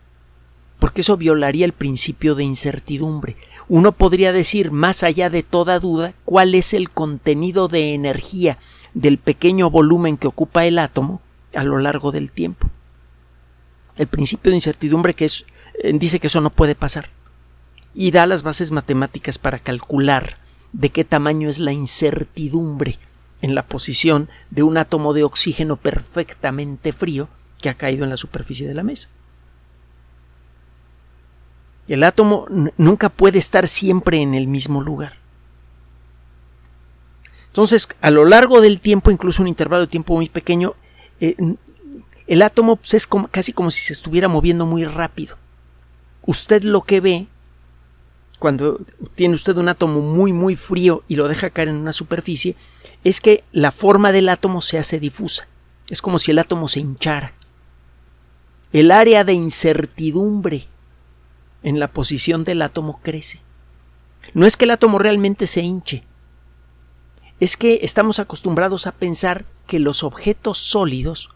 porque 0.78 1.02
eso 1.02 1.16
violaría 1.16 1.64
el 1.64 1.72
principio 1.72 2.34
de 2.34 2.44
incertidumbre. 2.44 3.36
Uno 3.68 3.92
podría 3.92 4.32
decir, 4.32 4.70
más 4.70 5.02
allá 5.02 5.30
de 5.30 5.42
toda 5.42 5.78
duda, 5.78 6.14
cuál 6.24 6.54
es 6.54 6.74
el 6.74 6.90
contenido 6.90 7.68
de 7.68 7.94
energía 7.94 8.58
del 8.92 9.18
pequeño 9.18 9.70
volumen 9.70 10.16
que 10.16 10.26
ocupa 10.26 10.66
el 10.66 10.78
átomo 10.78 11.20
a 11.54 11.64
lo 11.64 11.78
largo 11.78 12.12
del 12.12 12.30
tiempo. 12.30 12.68
El 13.96 14.08
principio 14.08 14.50
de 14.50 14.56
incertidumbre 14.56 15.14
que 15.14 15.26
es, 15.26 15.44
eh, 15.82 15.92
dice 15.94 16.18
que 16.18 16.26
eso 16.26 16.40
no 16.40 16.50
puede 16.50 16.74
pasar 16.74 17.08
y 17.94 18.10
da 18.10 18.26
las 18.26 18.42
bases 18.42 18.72
matemáticas 18.72 19.38
para 19.38 19.58
calcular 19.58 20.38
de 20.72 20.90
qué 20.90 21.04
tamaño 21.04 21.48
es 21.48 21.60
la 21.60 21.72
incertidumbre 21.72 22.98
en 23.40 23.54
la 23.54 23.66
posición 23.66 24.28
de 24.50 24.62
un 24.62 24.76
átomo 24.76 25.12
de 25.12 25.22
oxígeno 25.22 25.76
perfectamente 25.76 26.92
frío 26.92 27.28
que 27.60 27.68
ha 27.68 27.74
caído 27.74 28.04
en 28.04 28.10
la 28.10 28.16
superficie 28.16 28.66
de 28.66 28.74
la 28.74 28.82
mesa. 28.82 29.08
El 31.86 32.02
átomo 32.02 32.46
nunca 32.76 33.10
puede 33.10 33.38
estar 33.38 33.68
siempre 33.68 34.20
en 34.20 34.34
el 34.34 34.48
mismo 34.48 34.82
lugar. 34.82 35.16
Entonces, 37.48 37.88
a 38.00 38.10
lo 38.10 38.24
largo 38.24 38.60
del 38.60 38.80
tiempo, 38.80 39.10
incluso 39.10 39.42
un 39.42 39.48
intervalo 39.48 39.82
de 39.82 39.88
tiempo 39.88 40.14
muy 40.14 40.28
pequeño, 40.28 40.74
eh, 41.20 41.36
el 42.26 42.42
átomo 42.42 42.76
pues, 42.76 42.94
es 42.94 43.08
casi 43.30 43.52
como 43.52 43.70
si 43.70 43.82
se 43.82 43.92
estuviera 43.92 44.28
moviendo 44.28 44.66
muy 44.66 44.84
rápido. 44.84 45.36
Usted 46.26 46.64
lo 46.64 46.82
que 46.82 47.00
ve 47.00 47.28
cuando 48.44 48.78
tiene 49.14 49.36
usted 49.36 49.56
un 49.56 49.70
átomo 49.70 50.02
muy 50.02 50.34
muy 50.34 50.54
frío 50.54 51.02
y 51.08 51.14
lo 51.14 51.28
deja 51.28 51.48
caer 51.48 51.68
en 51.68 51.76
una 51.76 51.94
superficie 51.94 52.56
es 53.02 53.22
que 53.22 53.42
la 53.52 53.70
forma 53.70 54.12
del 54.12 54.28
átomo 54.28 54.60
se 54.60 54.78
hace 54.78 55.00
difusa. 55.00 55.48
Es 55.88 56.02
como 56.02 56.18
si 56.18 56.30
el 56.30 56.38
átomo 56.38 56.68
se 56.68 56.80
hinchara. 56.80 57.32
El 58.70 58.90
área 58.90 59.24
de 59.24 59.32
incertidumbre 59.32 60.64
en 61.62 61.80
la 61.80 61.88
posición 61.88 62.44
del 62.44 62.60
átomo 62.60 63.00
crece. 63.02 63.40
No 64.34 64.44
es 64.44 64.58
que 64.58 64.66
el 64.66 64.72
átomo 64.72 64.98
realmente 64.98 65.46
se 65.46 65.62
hinche, 65.62 66.04
es 67.40 67.56
que 67.56 67.78
estamos 67.80 68.18
acostumbrados 68.18 68.86
a 68.86 68.92
pensar 68.92 69.46
que 69.66 69.78
los 69.78 70.02
objetos 70.02 70.58
sólidos 70.58 71.30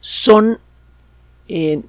son 0.00 0.58
eh, 1.46 1.84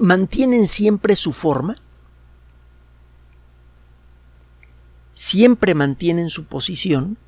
mantienen 0.00 0.66
siempre 0.66 1.16
su 1.16 1.32
forma, 1.32 1.76
siempre 5.14 5.74
mantienen 5.74 6.30
su 6.30 6.44
posición, 6.44 7.18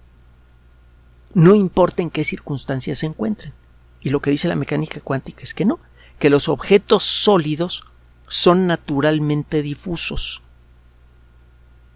no 1.34 1.54
importa 1.54 2.02
en 2.02 2.10
qué 2.10 2.24
circunstancias 2.24 2.98
se 2.98 3.06
encuentren. 3.06 3.52
Y 4.00 4.10
lo 4.10 4.20
que 4.20 4.30
dice 4.30 4.48
la 4.48 4.56
mecánica 4.56 5.00
cuántica 5.00 5.42
es 5.42 5.54
que 5.54 5.64
no, 5.64 5.78
que 6.18 6.30
los 6.30 6.48
objetos 6.48 7.04
sólidos 7.04 7.84
son 8.28 8.66
naturalmente 8.66 9.62
difusos, 9.62 10.42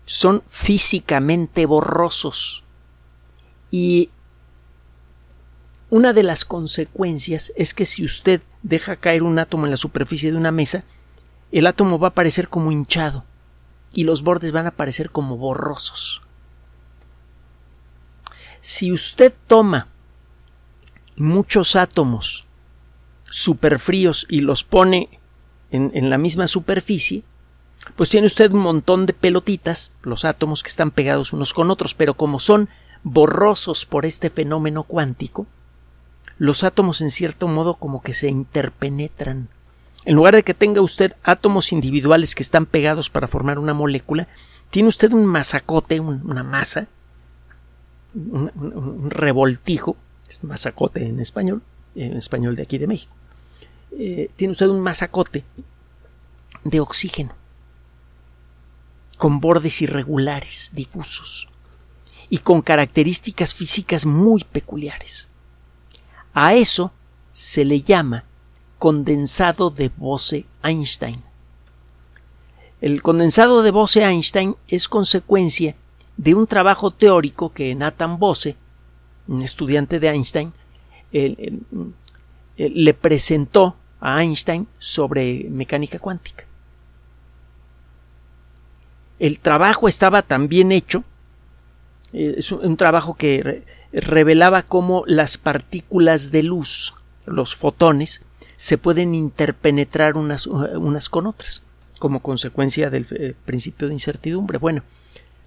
son 0.05 0.43
físicamente 0.47 1.67
borrosos. 1.67 2.65
Y 3.71 4.11
una 5.91 6.13
de 6.13 6.23
las 6.23 6.45
consecuencias 6.45 7.53
es 7.57 7.73
que 7.75 7.85
si 7.85 8.05
usted 8.05 8.43
deja 8.67 8.97
caer 8.97 9.23
un 9.23 9.39
átomo 9.39 9.65
en 9.65 9.71
la 9.71 9.77
superficie 9.77 10.33
de 10.33 10.37
una 10.37 10.51
mesa, 10.51 10.83
el 11.53 11.69
átomo 11.69 12.01
va 12.01 12.09
a 12.09 12.15
parecer 12.15 12.49
como 12.49 12.73
hinchado 12.73 13.25
y 13.93 14.03
los 14.03 14.23
bordes 14.23 14.51
van 14.51 14.67
a 14.67 14.73
parecer 14.73 15.11
como 15.11 15.37
borrosos. 15.37 16.23
Si 18.61 18.91
usted 18.91 19.33
toma 19.47 19.87
muchos 21.15 21.77
átomos 21.77 22.45
superfríos 23.31 24.27
y 24.29 24.41
los 24.41 24.65
pone 24.65 25.21
en, 25.71 25.93
en, 25.95 26.11
la 26.11 26.19
misma 26.19 26.49
superficie, 26.49 27.23
pues 27.95 28.09
tiene 28.09 28.27
usted 28.27 28.51
un 28.51 28.61
montón 28.61 29.07
de 29.07 29.13
pelotitas, 29.13 29.93
los 30.03 30.25
átomos 30.25 30.65
que 30.65 30.71
están 30.71 30.91
pegados 30.91 31.33
unos 31.33 31.55
con 31.55 31.71
otros, 31.71 31.95
pero 31.95 32.15
como 32.15 32.41
son 32.41 32.69
borrosos 33.05 33.87
por 33.87 34.05
este 34.07 34.29
fenómeno 34.29 34.83
cuántico, 34.83 35.47
los 36.39 36.65
átomos 36.65 37.01
en 37.01 37.11
cierto 37.11 37.49
modo 37.49 37.75
como 37.75 38.03
que 38.03 38.15
se 38.15 38.29
interpenetran. 38.29 39.49
En 40.05 40.15
lugar 40.15 40.35
de 40.35 40.43
que 40.43 40.55
tenga 40.55 40.81
usted 40.81 41.15
átomos 41.23 41.73
individuales 41.73 42.35
que 42.35 42.43
están 42.43 42.67
pegados 42.67 43.11
para 43.11 43.29
formar 43.29 43.59
una 43.59 43.75
molécula, 43.75 44.29
tiene 44.71 44.89
usted 44.89 45.13
un 45.13 45.27
masacote, 45.27 46.01
una 46.01 46.43
masa, 46.43 46.87
un, 48.15 49.11
revoltijo, 49.11 49.97
es 50.29 50.43
masacote 50.45 51.07
en 51.07 51.21
español, 51.21 51.63
en 51.95 52.17
español 52.17 52.57
de 52.57 52.63
aquí 52.63 52.79
de 52.79 52.87
México. 52.87 53.15
Eh, 53.99 54.31
tiene 54.37 54.53
usted 54.53 54.69
un 54.69 54.81
masacote 54.81 55.45
de 56.65 56.81
oxígeno 56.81 57.35
con 59.17 59.41
bordes 59.41 59.81
irregulares, 59.83 60.73
difusos 60.75 61.49
y 62.29 62.39
con 62.39 62.61
características 62.61 63.55
físicas 63.55 64.05
muy 64.05 64.45
peculiares. 64.45 65.29
A 66.39 66.53
eso 66.53 66.93
se 67.33 67.65
le 67.65 67.81
llama 67.81 68.25
condensado 68.79 69.71
de 69.71 69.91
Bose-Einstein. 69.97 71.17
El 72.83 73.01
condensado 73.01 73.63
de 73.63 73.71
Bose-Einstein 73.71 74.55
es 74.69 74.87
consecuencia 74.87 75.75
de 76.19 76.35
un 76.35 76.47
trabajo 76.47 76.91
teórico 76.91 77.55
que 77.55 77.75
Nathan 77.75 78.19
Bose, 78.19 78.55
un 79.27 79.41
estudiante 79.41 79.99
de 79.99 80.09
Einstein, 80.09 80.53
le 81.11 82.95
presentó 82.95 83.75
a 83.99 84.23
Einstein 84.23 84.69
sobre 84.77 85.47
mecánica 85.49 85.99
cuántica. 85.99 86.45
El 89.19 89.41
trabajo 89.41 89.89
estaba 89.89 90.21
tan 90.21 90.49
bien 90.49 90.71
hecho, 90.71 91.03
eh, 92.13 92.35
es 92.37 92.53
un 92.53 92.77
trabajo 92.77 93.15
que 93.15 93.65
revelaba 93.93 94.63
cómo 94.63 95.05
las 95.07 95.39
partículas 95.39 96.33
de 96.33 96.43
luz, 96.43 96.95
los 97.25 97.57
fotones, 97.57 98.23
se 98.57 98.79
pueden 98.79 99.15
interpenetrar 99.15 100.17
unas, 100.17 100.47
unas 100.47 101.09
con 101.09 101.27
otras, 101.27 101.63
como 101.99 102.21
consecuencia 102.21 102.91
del 102.91 103.07
eh, 103.11 103.35
principio 103.45 103.89
de 103.89 103.95
incertidumbre. 103.95 104.59
Bueno, 104.59 104.83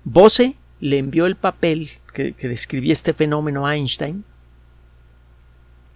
Bose 0.04 0.56
le 0.80 1.00
envió 1.00 1.26
el 1.26 1.36
papel 1.36 1.90
que, 2.14 2.34
describía 2.40 2.94
este 2.94 3.14
fenómeno 3.14 3.66
a 3.66 3.76
Einstein. 3.76 4.24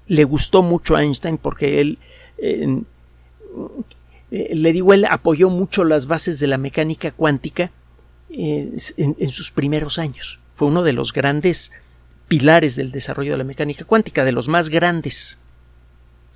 Le 0.07 0.23
gustó 0.23 0.61
mucho 0.63 0.95
a 0.95 1.03
Einstein 1.03 1.37
porque 1.37 1.79
él, 1.79 1.97
eh, 2.37 2.81
le 4.29 4.73
digo, 4.73 4.93
él 4.93 5.05
apoyó 5.09 5.49
mucho 5.49 5.83
las 5.83 6.07
bases 6.07 6.39
de 6.39 6.47
la 6.47 6.57
mecánica 6.57 7.11
cuántica 7.11 7.71
eh, 8.29 8.75
en 8.97 9.29
sus 9.29 9.51
primeros 9.51 9.99
años. 9.99 10.39
Fue 10.55 10.67
uno 10.67 10.83
de 10.83 10.93
los 10.93 11.13
grandes 11.13 11.71
pilares 12.33 12.75
del 12.75 12.91
desarrollo 12.91 13.33
de 13.33 13.37
la 13.37 13.43
mecánica 13.43 13.85
cuántica, 13.85 14.25
de 14.25 14.31
los 14.31 14.47
más 14.47 14.69
grandes. 14.69 15.37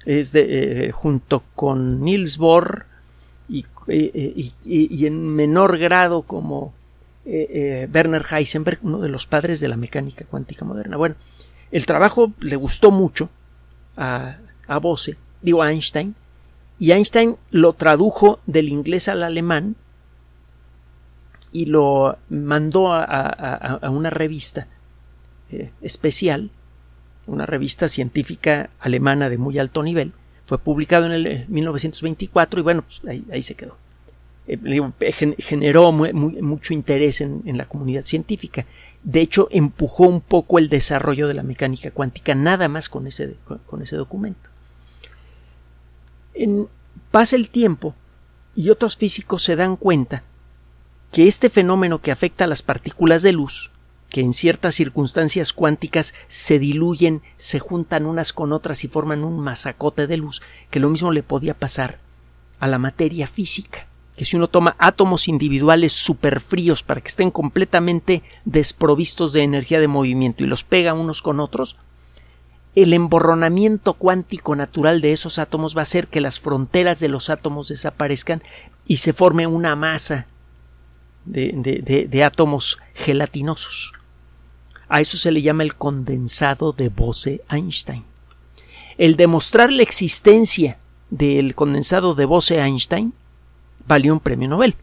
Es 0.05 0.31
eh, 0.35 0.91
junto 0.93 1.43
con 1.55 2.01
Niels 2.01 2.37
Bohr 2.37 2.85
y, 3.49 3.65
eh, 3.87 4.51
en 4.67 5.27
menor 5.27 5.79
grado 5.79 6.21
como 6.21 6.71
eh, 7.25 7.89
Werner 7.91 8.23
Heisenberg, 8.29 8.77
uno 8.83 8.99
de 8.99 9.09
los 9.09 9.25
padres 9.25 9.59
de 9.59 9.69
la 9.69 9.75
mecánica 9.75 10.23
cuántica 10.25 10.65
moderna. 10.65 10.97
Bueno, 10.97 11.15
el 11.71 11.87
trabajo 11.87 12.31
le 12.41 12.57
gustó 12.57 12.91
mucho 12.91 13.31
a, 13.95 14.37
Bose, 14.79 15.17
digo 15.41 15.65
Einstein, 15.65 16.13
y 16.77 16.91
Einstein 16.91 17.37
lo 17.49 17.73
tradujo 17.73 18.39
del 18.45 18.69
inglés 18.69 19.07
al 19.07 19.23
alemán 19.23 19.75
y 21.51 21.65
lo 21.65 22.19
mandó 22.29 22.93
a 22.93 23.79
una 23.89 24.11
revista 24.11 24.67
eh, 25.51 25.71
especial, 25.81 26.51
una 27.25 27.45
revista 27.45 27.87
científica 27.87 28.69
alemana 28.79 29.29
de 29.29 29.37
muy 29.37 29.59
alto 29.59 29.83
nivel. 29.83 30.13
Fue 30.45 30.57
publicado 30.57 31.05
en 31.05 31.11
el 31.11 31.45
1924 31.47 32.59
eh, 32.59 32.61
y 32.61 32.63
bueno, 32.63 32.83
pues 32.83 33.01
ahí, 33.31 33.41
se 33.41 33.55
quedó. 33.55 33.77
Eh, 34.47 35.35
generó 35.37 35.91
mucho 35.91 36.73
interés 36.73 37.21
en, 37.21 37.57
la 37.57 37.65
comunidad 37.65 38.03
científica. 38.03 38.65
De 39.03 39.21
hecho, 39.21 39.47
empujó 39.51 40.07
un 40.07 40.21
poco 40.21 40.57
el 40.57 40.69
desarrollo 40.69 41.27
de 41.27 41.33
la 41.33 41.43
mecánica 41.43 41.91
cuántica, 41.91 42.33
nada 42.33 42.69
más 42.69 42.89
con 42.89 43.07
ese, 43.07 43.35
con, 43.65 43.81
ese 43.81 43.97
documento. 43.97 44.49
En, 46.33 46.67
pasa 47.11 47.35
el 47.35 47.49
tiempo 47.49 47.95
y 48.55 48.69
otros 48.69 48.95
físicos 48.95 49.43
se 49.43 49.55
dan 49.55 49.75
cuenta 49.75 50.23
que 51.11 51.27
este 51.27 51.49
fenómeno 51.49 51.99
que 51.99 52.11
afecta 52.11 52.45
a 52.45 52.47
las 52.47 52.61
partículas 52.61 53.21
de 53.21 53.31
luz 53.31 53.71
que 54.09 54.21
en 54.21 54.33
ciertas 54.33 54.75
circunstancias 54.75 55.53
cuánticas 55.53 56.13
se 56.27 56.59
diluyen, 56.59 57.21
se 57.35 57.59
juntan 57.59 58.05
unas 58.05 58.33
con 58.33 58.53
otras 58.53 58.83
y 58.83 58.87
forman 58.87 59.23
un 59.23 59.39
masacote 59.39 60.07
de 60.07 60.17
luz, 60.17 60.41
que 60.69 60.79
lo 60.79 60.89
mismo 60.89 61.11
le 61.11 61.23
podía 61.23 61.53
pasar 61.53 61.99
a 62.59 62.67
la 62.67 62.79
materia 62.79 63.27
física, 63.27 63.87
que 64.15 64.25
si 64.25 64.35
uno 64.35 64.47
toma 64.47 64.75
átomos 64.79 65.27
individuales 65.27 65.91
superfríos 65.91 66.83
para 66.83 67.01
que 67.01 67.09
estén 67.09 67.31
completamente 67.31 68.23
desprovistos 68.45 69.33
de 69.33 69.43
energía 69.43 69.79
de 69.79 69.87
movimiento 69.87 70.43
y 70.43 70.47
los 70.47 70.63
pega 70.63 70.93
unos 70.93 71.21
con 71.21 71.39
otros, 71.39 71.77
el 72.75 72.93
emborronamiento 72.93 73.93
cuántico 73.93 74.55
natural 74.55 75.01
de 75.01 75.11
esos 75.11 75.39
átomos 75.39 75.75
va 75.75 75.81
a 75.81 75.83
hacer 75.83 76.07
que 76.07 76.21
las 76.21 76.39
fronteras 76.39 76.99
de 76.99 77.09
los 77.09 77.29
átomos 77.29 77.67
desaparezcan 77.69 78.43
y 78.85 78.97
se 78.97 79.13
forme 79.13 79.47
una 79.47 79.75
masa 79.75 80.27
de, 81.27 82.23
átomos 82.23 82.79
gelatinosos. 82.93 83.93
A 84.89 85.01
eso 85.01 85.17
se 85.17 85.31
le 85.31 85.41
llama 85.41 85.63
el 85.63 85.75
condensado 85.75 86.71
de 86.71 86.89
Bose-Einstein. 86.89 88.03
El 88.97 89.15
demostrar 89.15 89.71
la 89.71 89.83
existencia 89.83 90.79
del 91.09 91.55
condensado 91.55 92.13
de 92.13 92.25
Bose-Einstein 92.25 93.13
valió 93.85 94.13
un 94.13 94.19
premio 94.19 94.47
Nobel. 94.49 94.75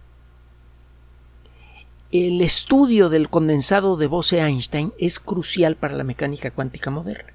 El 2.12 2.40
estudio 2.42 3.08
del 3.08 3.28
condensado 3.28 3.96
de 3.96 4.06
Bose-Einstein 4.06 4.92
es 4.98 5.18
crucial 5.18 5.74
para 5.74 5.96
la 5.96 6.04
mecánica 6.04 6.50
cuántica 6.50 6.90
moderna. 6.90 7.32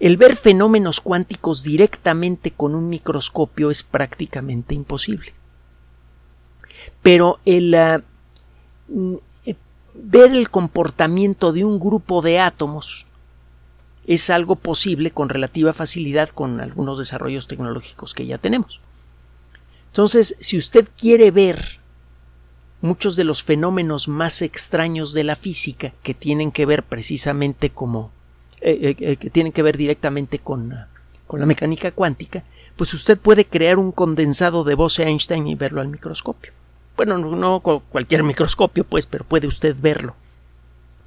El 0.00 0.16
ver 0.16 0.36
fenómenos 0.36 1.00
cuánticos 1.00 1.62
directamente 1.62 2.52
con 2.52 2.74
un 2.74 2.88
microscopio 2.88 3.70
es 3.70 3.82
prácticamente 3.82 4.74
imposible. 4.74 5.32
Pero 7.08 7.40
el, 7.46 7.74
ah, 7.74 8.02
ver 9.94 10.30
el 10.30 10.50
comportamiento 10.50 11.54
de 11.54 11.64
un 11.64 11.80
grupo 11.80 12.20
de 12.20 12.38
átomos 12.38 13.06
es 14.06 14.28
algo 14.28 14.56
posible 14.56 15.10
con 15.10 15.30
relativa 15.30 15.72
facilidad 15.72 16.28
con 16.28 16.60
algunos 16.60 16.98
desarrollos 16.98 17.46
tecnológicos 17.46 18.12
que 18.12 18.26
ya 18.26 18.36
tenemos. 18.36 18.82
Entonces, 19.86 20.36
si 20.38 20.58
usted 20.58 20.86
quiere 20.98 21.30
ver 21.30 21.80
muchos 22.82 23.16
de 23.16 23.24
los 23.24 23.42
fenómenos 23.42 24.08
más 24.08 24.42
extraños 24.42 25.14
de 25.14 25.24
la 25.24 25.34
física 25.34 25.94
que 26.02 26.12
tienen 26.12 26.52
que 26.52 26.66
ver 26.66 26.82
precisamente 26.82 27.70
como 27.70 28.12
eh, 28.60 28.80
eh, 28.82 28.96
eh, 29.00 29.16
que 29.16 29.30
tienen 29.30 29.52
que 29.52 29.62
ver 29.62 29.78
directamente 29.78 30.40
con, 30.40 30.74
con 31.26 31.40
la 31.40 31.46
mecánica 31.46 31.90
cuántica, 31.90 32.44
pues 32.76 32.92
usted 32.92 33.18
puede 33.18 33.46
crear 33.46 33.78
un 33.78 33.92
condensado 33.92 34.62
de 34.62 34.74
Bose-Einstein 34.74 35.46
y 35.46 35.54
verlo 35.54 35.80
al 35.80 35.88
microscopio. 35.88 36.52
Bueno, 36.98 37.16
no 37.16 37.60
con 37.60 37.78
cualquier 37.78 38.24
microscopio, 38.24 38.82
pues, 38.82 39.06
pero 39.06 39.24
puede 39.24 39.46
usted 39.46 39.76
verlo. 39.80 40.16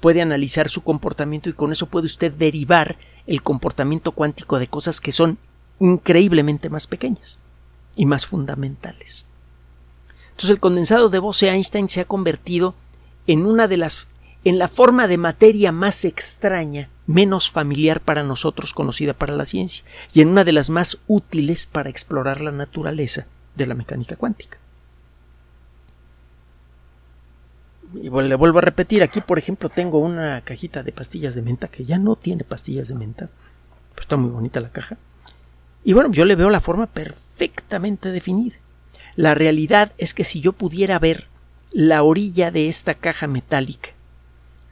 Puede 0.00 0.22
analizar 0.22 0.70
su 0.70 0.82
comportamiento 0.82 1.50
y 1.50 1.52
con 1.52 1.70
eso 1.70 1.84
puede 1.84 2.06
usted 2.06 2.32
derivar 2.32 2.96
el 3.26 3.42
comportamiento 3.42 4.12
cuántico 4.12 4.58
de 4.58 4.68
cosas 4.68 5.02
que 5.02 5.12
son 5.12 5.36
increíblemente 5.80 6.70
más 6.70 6.86
pequeñas 6.86 7.38
y 7.94 8.06
más 8.06 8.24
fundamentales. 8.24 9.26
Entonces 10.30 10.48
el 10.48 10.60
condensado 10.60 11.10
de 11.10 11.18
Bose-Einstein 11.18 11.90
se 11.90 12.00
ha 12.00 12.06
convertido 12.06 12.74
en 13.26 13.44
una 13.44 13.68
de 13.68 13.76
las 13.76 14.08
en 14.44 14.58
la 14.58 14.68
forma 14.68 15.06
de 15.08 15.18
materia 15.18 15.72
más 15.72 16.06
extraña, 16.06 16.88
menos 17.06 17.50
familiar 17.50 18.00
para 18.00 18.22
nosotros 18.22 18.72
conocida 18.72 19.12
para 19.12 19.36
la 19.36 19.44
ciencia, 19.44 19.84
y 20.14 20.22
en 20.22 20.28
una 20.30 20.42
de 20.42 20.52
las 20.52 20.70
más 20.70 20.98
útiles 21.06 21.66
para 21.66 21.90
explorar 21.90 22.40
la 22.40 22.50
naturaleza 22.50 23.26
de 23.56 23.66
la 23.66 23.74
mecánica 23.74 24.16
cuántica. 24.16 24.58
Y 27.94 28.10
le 28.10 28.34
vuelvo 28.34 28.58
a 28.58 28.62
repetir, 28.62 29.02
aquí 29.02 29.20
por 29.20 29.38
ejemplo 29.38 29.68
tengo 29.68 29.98
una 29.98 30.40
cajita 30.42 30.82
de 30.82 30.92
pastillas 30.92 31.34
de 31.34 31.42
menta 31.42 31.68
que 31.68 31.84
ya 31.84 31.98
no 31.98 32.16
tiene 32.16 32.44
pastillas 32.44 32.88
de 32.88 32.94
menta. 32.94 33.28
Pues 33.94 34.04
está 34.04 34.16
muy 34.16 34.30
bonita 34.30 34.60
la 34.60 34.70
caja. 34.70 34.98
Y 35.84 35.92
bueno, 35.92 36.10
yo 36.10 36.24
le 36.24 36.36
veo 36.36 36.50
la 36.50 36.60
forma 36.60 36.86
perfectamente 36.86 38.10
definida. 38.12 38.56
La 39.16 39.34
realidad 39.34 39.92
es 39.98 40.14
que 40.14 40.24
si 40.24 40.40
yo 40.40 40.52
pudiera 40.52 40.98
ver 40.98 41.28
la 41.70 42.02
orilla 42.02 42.50
de 42.50 42.68
esta 42.68 42.94
caja 42.94 43.26
metálica 43.26 43.90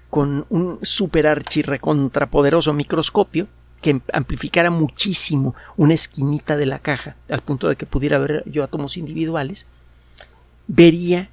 con 0.09 0.47
un 0.51 0.79
super 0.83 1.27
archirrecontrapoderoso 1.27 2.73
microscopio 2.73 3.49
que 3.81 4.01
amplificara 4.12 4.71
muchísimo 4.71 5.55
una 5.77 5.95
esquinita 5.95 6.57
de 6.57 6.66
la 6.66 6.81
caja 6.81 7.16
al 7.29 7.40
punto 7.40 7.68
de 7.68 7.77
que 7.77 7.87
pudiera 7.87 8.18
ver 8.18 8.42
yo 8.47 8.62
átomos 8.62 8.97
individuales, 8.97 9.66
vería 10.66 11.31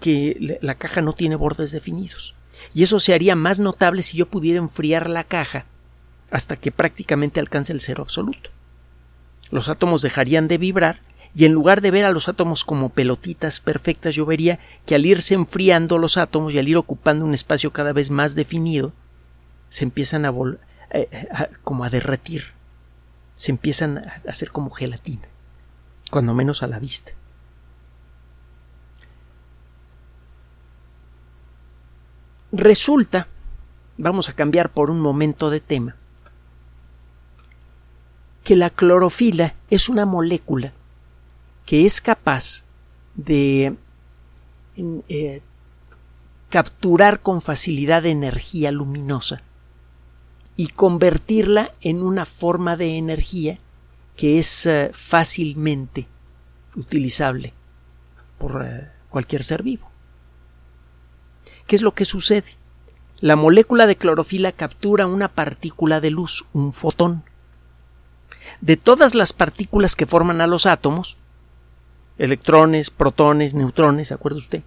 que 0.00 0.58
la 0.60 0.76
caja 0.76 1.02
no 1.02 1.12
tiene 1.12 1.36
bordes 1.36 1.72
definidos. 1.72 2.34
Y 2.74 2.82
eso 2.82 3.00
se 3.00 3.14
haría 3.14 3.36
más 3.36 3.60
notable 3.60 4.02
si 4.02 4.16
yo 4.16 4.26
pudiera 4.26 4.58
enfriar 4.58 5.08
la 5.08 5.24
caja 5.24 5.66
hasta 6.30 6.56
que 6.56 6.72
prácticamente 6.72 7.40
alcance 7.40 7.72
el 7.72 7.80
cero 7.80 8.02
absoluto. 8.02 8.50
Los 9.50 9.68
átomos 9.68 10.02
dejarían 10.02 10.48
de 10.48 10.58
vibrar 10.58 11.00
y 11.34 11.44
en 11.44 11.52
lugar 11.52 11.80
de 11.80 11.90
ver 11.90 12.04
a 12.04 12.10
los 12.10 12.28
átomos 12.28 12.64
como 12.64 12.88
pelotitas 12.88 13.60
perfectas, 13.60 14.14
yo 14.14 14.26
vería 14.26 14.58
que 14.86 14.94
al 14.94 15.06
irse 15.06 15.34
enfriando 15.34 15.98
los 15.98 16.16
átomos 16.16 16.52
y 16.52 16.58
al 16.58 16.68
ir 16.68 16.76
ocupando 16.76 17.24
un 17.24 17.34
espacio 17.34 17.72
cada 17.72 17.92
vez 17.92 18.10
más 18.10 18.34
definido, 18.34 18.92
se 19.68 19.84
empiezan 19.84 20.24
a, 20.24 20.34
eh, 20.90 21.08
como 21.62 21.84
a 21.84 21.90
derretir, 21.90 22.44
se 23.34 23.52
empiezan 23.52 23.98
a 23.98 24.22
hacer 24.28 24.50
como 24.50 24.70
gelatina, 24.70 25.28
cuando 26.10 26.34
menos 26.34 26.62
a 26.62 26.66
la 26.66 26.78
vista. 26.78 27.12
Resulta, 32.50 33.28
vamos 33.98 34.30
a 34.30 34.32
cambiar 34.32 34.70
por 34.70 34.90
un 34.90 35.00
momento 35.00 35.50
de 35.50 35.60
tema, 35.60 35.96
que 38.42 38.56
la 38.56 38.70
clorofila 38.70 39.54
es 39.68 39.90
una 39.90 40.06
molécula 40.06 40.72
que 41.66 41.84
es 41.84 42.00
capaz 42.00 42.64
de 43.14 43.76
eh, 44.76 45.42
capturar 46.48 47.20
con 47.20 47.42
facilidad 47.42 48.06
energía 48.06 48.72
luminosa 48.72 49.42
y 50.56 50.68
convertirla 50.68 51.72
en 51.82 52.02
una 52.02 52.24
forma 52.24 52.78
de 52.78 52.96
energía 52.96 53.58
que 54.16 54.38
es 54.38 54.64
eh, 54.64 54.90
fácilmente 54.94 56.08
utilizable 56.74 57.52
por 58.38 58.64
eh, 58.64 58.90
cualquier 59.10 59.44
ser 59.44 59.62
vivo. 59.62 59.90
¿Qué 61.68 61.76
es 61.76 61.82
lo 61.82 61.92
que 61.92 62.06
sucede? 62.06 62.56
La 63.20 63.36
molécula 63.36 63.86
de 63.86 63.96
clorofila 63.96 64.52
captura 64.52 65.06
una 65.06 65.28
partícula 65.28 66.00
de 66.00 66.08
luz, 66.10 66.46
un 66.54 66.72
fotón. 66.72 67.24
De 68.62 68.78
todas 68.78 69.14
las 69.14 69.34
partículas 69.34 69.94
que 69.94 70.06
forman 70.06 70.40
a 70.40 70.46
los 70.46 70.64
átomos, 70.64 71.18
electrones, 72.16 72.88
protones, 72.88 73.52
neutrones, 73.52 74.08
¿se 74.08 74.14
acuerda 74.14 74.38
usted? 74.38 74.62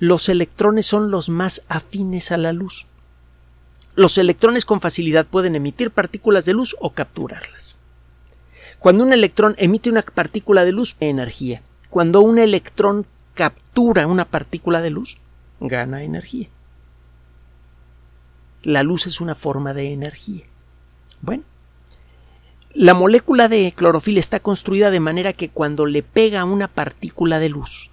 Los 0.00 0.28
electrones 0.28 0.86
son 0.86 1.12
los 1.12 1.28
más 1.28 1.62
afines 1.68 2.32
a 2.32 2.38
la 2.38 2.52
luz. 2.52 2.86
Los 3.94 4.18
electrones 4.18 4.64
con 4.64 4.80
facilidad 4.80 5.26
pueden 5.26 5.54
emitir 5.54 5.92
partículas 5.92 6.44
de 6.44 6.54
luz 6.54 6.74
o 6.80 6.90
capturarlas. 6.90 7.78
Cuando 8.80 9.04
un 9.04 9.12
electrón 9.12 9.54
emite 9.58 9.90
una 9.90 10.02
partícula 10.02 10.64
de 10.64 10.72
luz, 10.72 10.96
energía. 10.98 11.62
Cuando 11.88 12.20
un 12.20 12.40
electrón 12.40 13.06
captura 13.34 14.08
una 14.08 14.24
partícula 14.24 14.80
de 14.82 14.90
luz, 14.90 15.18
gana 15.60 16.02
energía. 16.02 16.48
La 18.62 18.82
luz 18.82 19.06
es 19.06 19.20
una 19.20 19.34
forma 19.34 19.74
de 19.74 19.92
energía. 19.92 20.44
Bueno, 21.20 21.44
la 22.74 22.94
molécula 22.94 23.48
de 23.48 23.72
clorofila 23.74 24.20
está 24.20 24.40
construida 24.40 24.90
de 24.90 25.00
manera 25.00 25.32
que 25.32 25.48
cuando 25.48 25.86
le 25.86 26.02
pega 26.02 26.44
una 26.44 26.68
partícula 26.68 27.38
de 27.38 27.48
luz, 27.48 27.90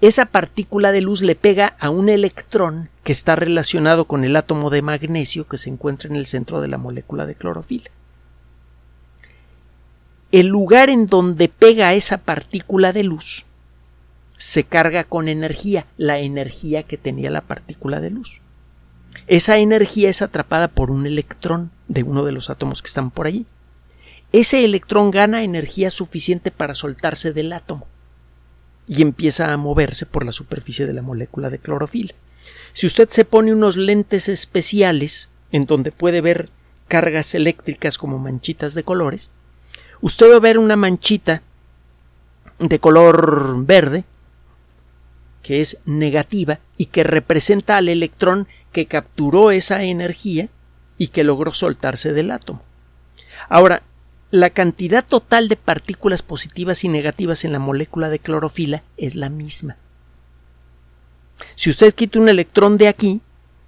esa 0.00 0.26
partícula 0.26 0.92
de 0.92 1.00
luz 1.00 1.22
le 1.22 1.34
pega 1.34 1.76
a 1.78 1.90
un 1.90 2.08
electrón 2.08 2.90
que 3.04 3.12
está 3.12 3.36
relacionado 3.36 4.04
con 4.06 4.24
el 4.24 4.36
átomo 4.36 4.70
de 4.70 4.82
magnesio 4.82 5.46
que 5.46 5.58
se 5.58 5.70
encuentra 5.70 6.10
en 6.10 6.16
el 6.16 6.26
centro 6.26 6.60
de 6.60 6.68
la 6.68 6.78
molécula 6.78 7.26
de 7.26 7.34
clorofila. 7.34 7.90
El 10.30 10.48
lugar 10.48 10.90
en 10.90 11.06
donde 11.06 11.48
pega 11.48 11.94
esa 11.94 12.18
partícula 12.18 12.92
de 12.92 13.04
luz 13.04 13.44
se 14.44 14.64
carga 14.64 15.04
con 15.04 15.28
energía, 15.28 15.86
la 15.96 16.18
energía 16.18 16.82
que 16.82 16.98
tenía 16.98 17.30
la 17.30 17.40
partícula 17.40 18.00
de 18.00 18.10
luz. 18.10 18.42
Esa 19.26 19.56
energía 19.56 20.10
es 20.10 20.20
atrapada 20.20 20.68
por 20.68 20.90
un 20.90 21.06
electrón 21.06 21.70
de 21.88 22.02
uno 22.02 22.26
de 22.26 22.32
los 22.32 22.50
átomos 22.50 22.82
que 22.82 22.88
están 22.88 23.10
por 23.10 23.26
allí. 23.26 23.46
Ese 24.32 24.62
electrón 24.62 25.10
gana 25.10 25.44
energía 25.44 25.88
suficiente 25.88 26.50
para 26.50 26.74
soltarse 26.74 27.32
del 27.32 27.54
átomo 27.54 27.86
y 28.86 29.00
empieza 29.00 29.50
a 29.50 29.56
moverse 29.56 30.04
por 30.04 30.26
la 30.26 30.32
superficie 30.32 30.84
de 30.84 30.92
la 30.92 31.00
molécula 31.00 31.48
de 31.48 31.58
clorofila. 31.58 32.12
Si 32.74 32.86
usted 32.86 33.08
se 33.08 33.24
pone 33.24 33.50
unos 33.50 33.78
lentes 33.78 34.28
especiales 34.28 35.30
en 35.52 35.64
donde 35.64 35.90
puede 35.90 36.20
ver 36.20 36.50
cargas 36.86 37.34
eléctricas 37.34 37.96
como 37.96 38.18
manchitas 38.18 38.74
de 38.74 38.84
colores, 38.84 39.30
usted 40.02 40.30
va 40.30 40.36
a 40.36 40.40
ver 40.40 40.58
una 40.58 40.76
manchita 40.76 41.40
de 42.58 42.78
color 42.78 43.64
verde 43.64 44.04
que 45.44 45.60
es 45.60 45.78
negativa 45.84 46.58
y 46.78 46.86
que 46.86 47.04
representa 47.04 47.76
al 47.76 47.88
electrón 47.90 48.48
que 48.72 48.86
capturó 48.86 49.50
esa 49.52 49.84
energía 49.84 50.48
y 50.96 51.08
que 51.08 51.22
logró 51.22 51.52
soltarse 51.52 52.14
del 52.14 52.30
átomo. 52.30 52.62
Ahora, 53.50 53.82
la 54.30 54.50
cantidad 54.50 55.04
total 55.06 55.48
de 55.48 55.56
partículas 55.56 56.22
positivas 56.22 56.82
y 56.82 56.88
negativas 56.88 57.44
en 57.44 57.52
la 57.52 57.58
molécula 57.58 58.08
de 58.08 58.18
clorofila 58.18 58.82
es 58.96 59.16
la 59.16 59.28
misma. 59.28 59.76
Si 61.56 61.68
usted 61.68 61.92
quita 61.92 62.18
un 62.18 62.30
electrón 62.30 62.78
de 62.78 62.88
aquí, 62.88 63.20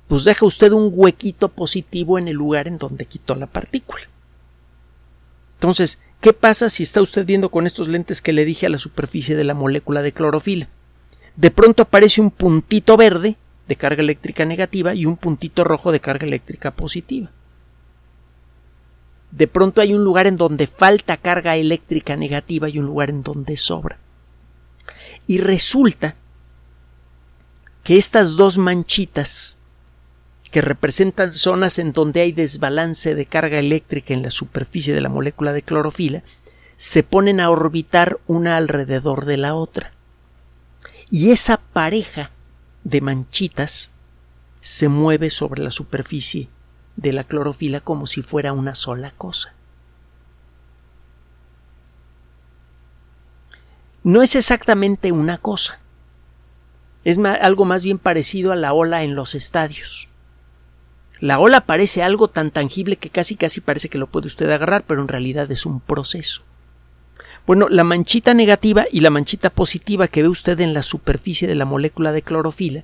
pues 0.09 0.25
deja 0.25 0.47
usted 0.47 0.73
un 0.73 0.91
huequito 0.93 1.51
positivo 1.51 2.19
en 2.19 2.27
el 2.29 2.37
lugar 2.37 2.69
en 2.69 2.79
donde 2.79 3.05
quitó 3.05 3.35
la 3.35 3.47
partícula. 3.47 4.05
Entonces, 5.57 5.99
¿qué 6.23 6.33
pasa 6.33 6.71
si 6.71 6.85
está 6.85 7.03
usted 7.03 7.27
viendo 7.27 7.51
con 7.51 7.67
estos 7.67 7.87
lentes 7.87 8.23
que 8.23 8.33
le 8.33 8.47
dije 8.47 8.65
a 8.65 8.71
la 8.71 8.79
superficie 8.79 9.37
de 9.37 9.45
la 9.45 9.55
molécula 9.55 10.01
de 10.01 10.13
clorofila? 10.13 10.69
De 11.37 11.51
pronto 11.51 11.83
aparece 11.83 12.21
un 12.21 12.31
puntito 12.31 12.97
verde 12.97 13.37
de 13.69 13.77
carga 13.77 14.03
eléctrica 14.03 14.45
negativa 14.45 14.95
y 14.95 15.07
un 15.07 15.17
puntito 15.17 15.65
rojo 15.65 15.93
de 15.93 16.01
carga 16.01 16.27
eléctrica 16.27 16.71
positiva 16.71 17.31
de 19.37 19.47
pronto 19.49 19.83
hay 19.83 19.93
un 19.93 20.03
lugar 20.03 20.27
en 20.27 20.37
donde 20.37 20.67
falta 20.67 21.19
carga 21.19 21.57
eléctrica 21.57 22.17
negativa 22.17 22.71
y 22.71 22.79
un 22.79 22.87
lugar 22.87 23.11
en 23.11 23.23
donde 23.23 23.57
sobra. 23.59 23.99
Y 25.27 25.39
resulta 25.39 26.15
que 27.85 27.99
estas 27.99 28.37
dos 28.37 28.57
manchitas 28.57 29.59
que 30.51 30.63
representan 30.63 31.35
zonas 31.35 31.79
en 31.79 31.93
donde 31.93 32.23
hay 32.23 32.33
desbalance 32.33 33.15
de 33.15 33.27
carga 33.27 33.59
eléctrica 33.59 34.15
en 34.15 34.23
la 34.23 34.31
superficie 34.31 34.95
de 34.95 35.03
la 35.03 35.11
molécula 35.11 35.53
de 35.53 35.61
clorofila, 35.61 36.23
se 36.77 37.03
ponen 37.03 37.41
a 37.41 37.51
orbitar 37.51 38.19
una 38.27 38.57
alrededor 38.57 39.27
de 39.27 39.37
la 39.37 39.55
otra. 39.55 39.93
Y 41.11 41.31
esa 41.31 41.59
pareja 41.59 42.31
de 42.85 43.01
manchitas 43.01 43.91
se 44.61 44.89
mueve 44.89 45.31
sobre 45.31 45.63
la 45.63 45.71
superficie 45.71 46.49
de 46.97 47.13
la 47.13 47.25
clorofila 47.25 47.81
como 47.81 48.07
si 48.07 48.23
fuera 48.23 48.53
una 48.53 48.75
sola 48.75 49.13
cosa. 49.13 49.55
No 54.03 54.23
es 54.23 54.37
exactamente 54.37 55.13
una 55.13 55.39
cosa. 55.39 55.81
Es 57.05 57.19
algo 57.19 57.65
más 57.65 57.85
bien 57.85 57.99
parecido 57.99 58.53
a 58.53 58.57
la 58.57 58.73
ola 58.73 59.05
en 59.05 59.15
los 59.15 59.35
estadios. 59.35 60.09
La 61.21 61.39
ola 61.39 61.63
parece 61.63 62.03
algo 62.03 62.29
tan 62.29 62.51
tangible 62.51 62.97
que 62.97 63.11
casi 63.11 63.37
casi 63.37 63.61
parece 63.61 63.89
que 63.89 63.99
lo 63.99 64.07
puede 64.07 64.27
usted 64.27 64.51
agarrar, 64.51 64.85
pero 64.85 65.01
en 65.01 65.09
realidad 65.09 65.51
es 65.51 65.67
un 65.67 65.81
proceso. 65.81 66.43
Bueno, 67.47 67.69
la 67.69 67.85
manchita 67.85 68.35
negativa 68.35 68.87
y 68.91 69.01
la 69.01 69.11
manchita 69.11 69.51
positiva 69.51 70.09
que 70.09 70.23
ve 70.23 70.29
usted 70.29 70.59
en 70.61 70.75
la 70.75 70.83
superficie 70.83 71.47
de 71.47 71.55
la 71.55 71.65
molécula 71.65 72.11
de 72.11 72.23
clorofila 72.23 72.83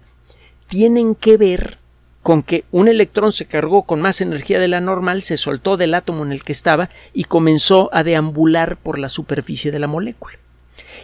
tienen 0.68 1.16
que 1.16 1.36
ver 1.36 1.78
con 2.22 2.44
que 2.44 2.64
un 2.70 2.86
electrón 2.86 3.32
se 3.32 3.46
cargó 3.46 3.82
con 3.82 4.00
más 4.00 4.20
energía 4.20 4.60
de 4.60 4.68
la 4.68 4.80
normal, 4.80 5.22
se 5.22 5.36
soltó 5.36 5.76
del 5.76 5.94
átomo 5.94 6.24
en 6.24 6.30
el 6.30 6.44
que 6.44 6.52
estaba 6.52 6.90
y 7.12 7.24
comenzó 7.24 7.90
a 7.92 8.04
deambular 8.04 8.76
por 8.76 9.00
la 9.00 9.08
superficie 9.08 9.72
de 9.72 9.80
la 9.80 9.88
molécula. 9.88 10.38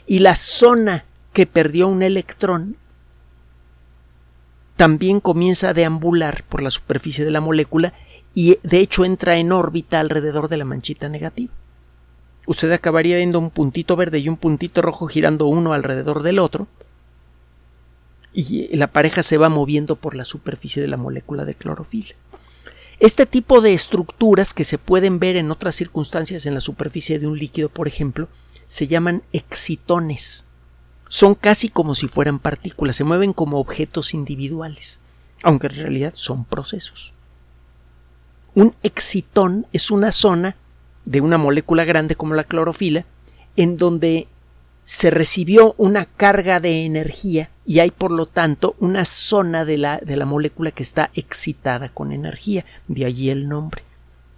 Y 0.07 0.21
la 0.21 0.37
zona 0.37 1.05
que 1.33 1.47
perdió 1.47 1.89
un 1.89 2.03
electrón 2.03 2.77
también 4.77 5.19
comienza 5.19 5.71
a 5.71 5.75
deambular 5.75 6.45
por 6.45 6.63
la 6.63 6.71
superficie 6.71 7.25
de 7.25 7.33
la 7.33 7.41
molécula 7.41 7.93
y 8.33 8.59
de 8.63 8.79
hecho 8.79 9.05
entra 9.05 9.37
en 9.39 9.51
órbita 9.51 9.99
alrededor 9.99 10.49
de 10.49 10.59
la 10.59 10.65
manchita 10.65 11.09
negativa. 11.09 11.53
Usted 12.49 12.73
acabaría 12.73 13.19
viendo 13.19 13.39
un 13.39 13.51
puntito 13.51 13.95
verde 13.95 14.21
y 14.21 14.29
un 14.31 14.39
puntito 14.39 14.81
rojo 14.81 15.07
girando 15.07 15.45
uno 15.49 15.75
alrededor 15.75 16.23
del 16.23 16.39
otro, 16.39 16.67
y 18.33 18.75
la 18.75 18.87
pareja 18.87 19.23
se 19.23 19.37
va 19.37 19.51
moviendo 19.51 19.97
por 19.97 20.15
la 20.15 20.25
superficie 20.25 20.81
de 20.81 20.89
la 20.89 20.97
molécula 20.97 21.45
de 21.45 21.55
clorofila. 21.55 22.15
Este 23.01 23.27
tipo 23.27 23.61
de 23.61 23.75
estructuras 23.75 24.55
que 24.55 24.65
se 24.65 24.79
pueden 24.79 25.19
ver 25.19 25.37
en 25.37 25.51
otras 25.51 25.75
circunstancias 25.75 26.47
en 26.47 26.55
la 26.55 26.63
superficie 26.63 27.19
de 27.19 27.27
un 27.27 27.39
líquido, 27.39 27.69
por 27.69 27.87
ejemplo, 27.87 28.29
se 28.65 28.87
llaman 28.87 29.23
excitones. 29.35 30.47
Son 31.07 31.35
casi 31.35 31.69
como 31.69 31.95
si 31.95 32.09
fueran 32.09 32.39
partículas, 32.39 32.97
se 32.97 33.05
mueven 33.05 33.35
como 33.35 33.59
objetos 33.59 34.15
individuales, 34.15 35.01
aunque 35.43 35.67
en 35.67 35.75
realidad 35.75 36.15
son 36.17 36.47
procesos. 36.47 37.13
Un 38.55 38.75
excitón 38.83 39.67
es 39.75 39.91
una 39.91 40.13
zona 40.13 40.57
de 41.09 41.23
una 41.23 41.39
molécula 41.39 41.87
grande 41.87 42.17
como 42.17 42.35
la 42.35 42.45
clorofila 42.45 43.07
en 43.57 43.79
donde 43.79 44.29
se 44.83 45.09
recibió 45.09 45.75
una 45.79 46.05
carga 46.05 46.61
de 46.61 46.85
energía 46.85 47.49
y 47.65 47.79
hay 47.79 47.91
por 47.91 48.13
lo 48.13 48.27
tanto 48.27 48.77
una 48.79 49.07
zona 49.07 49.65
de 49.65 49.79
la, 49.79 49.99
de 50.01 50.19
la 50.19 50.27
molécula 50.27 50.71
que 50.71 50.83
está 50.83 51.11
excitada 51.15 51.89
con 51.89 52.13
energía, 52.13 52.67
de 52.89 53.07
allí 53.07 53.31
el 53.31 53.49
nombre. 53.49 53.83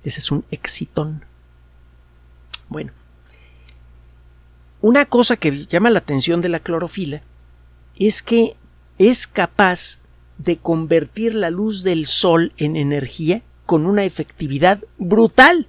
Ese 0.05 0.21
es 0.21 0.31
un 0.31 0.45
excitón. 0.53 1.25
Bueno, 2.69 2.93
una 4.81 5.07
cosa 5.07 5.37
que 5.37 5.67
llama 5.67 5.91
la 5.91 5.99
atención 5.99 6.41
de 6.41 6.51
la 6.51 6.61
clorofila 6.61 7.21
es 7.97 8.23
que 8.23 8.55
es 8.99 9.27
capaz 9.27 9.99
de 10.39 10.57
convertir 10.57 11.35
la 11.35 11.51
luz 11.51 11.83
del 11.83 12.07
sol 12.07 12.53
en 12.59 12.77
energía 12.77 13.43
con 13.67 13.87
una 13.87 14.05
efectividad 14.05 14.85
brutal. 14.99 15.67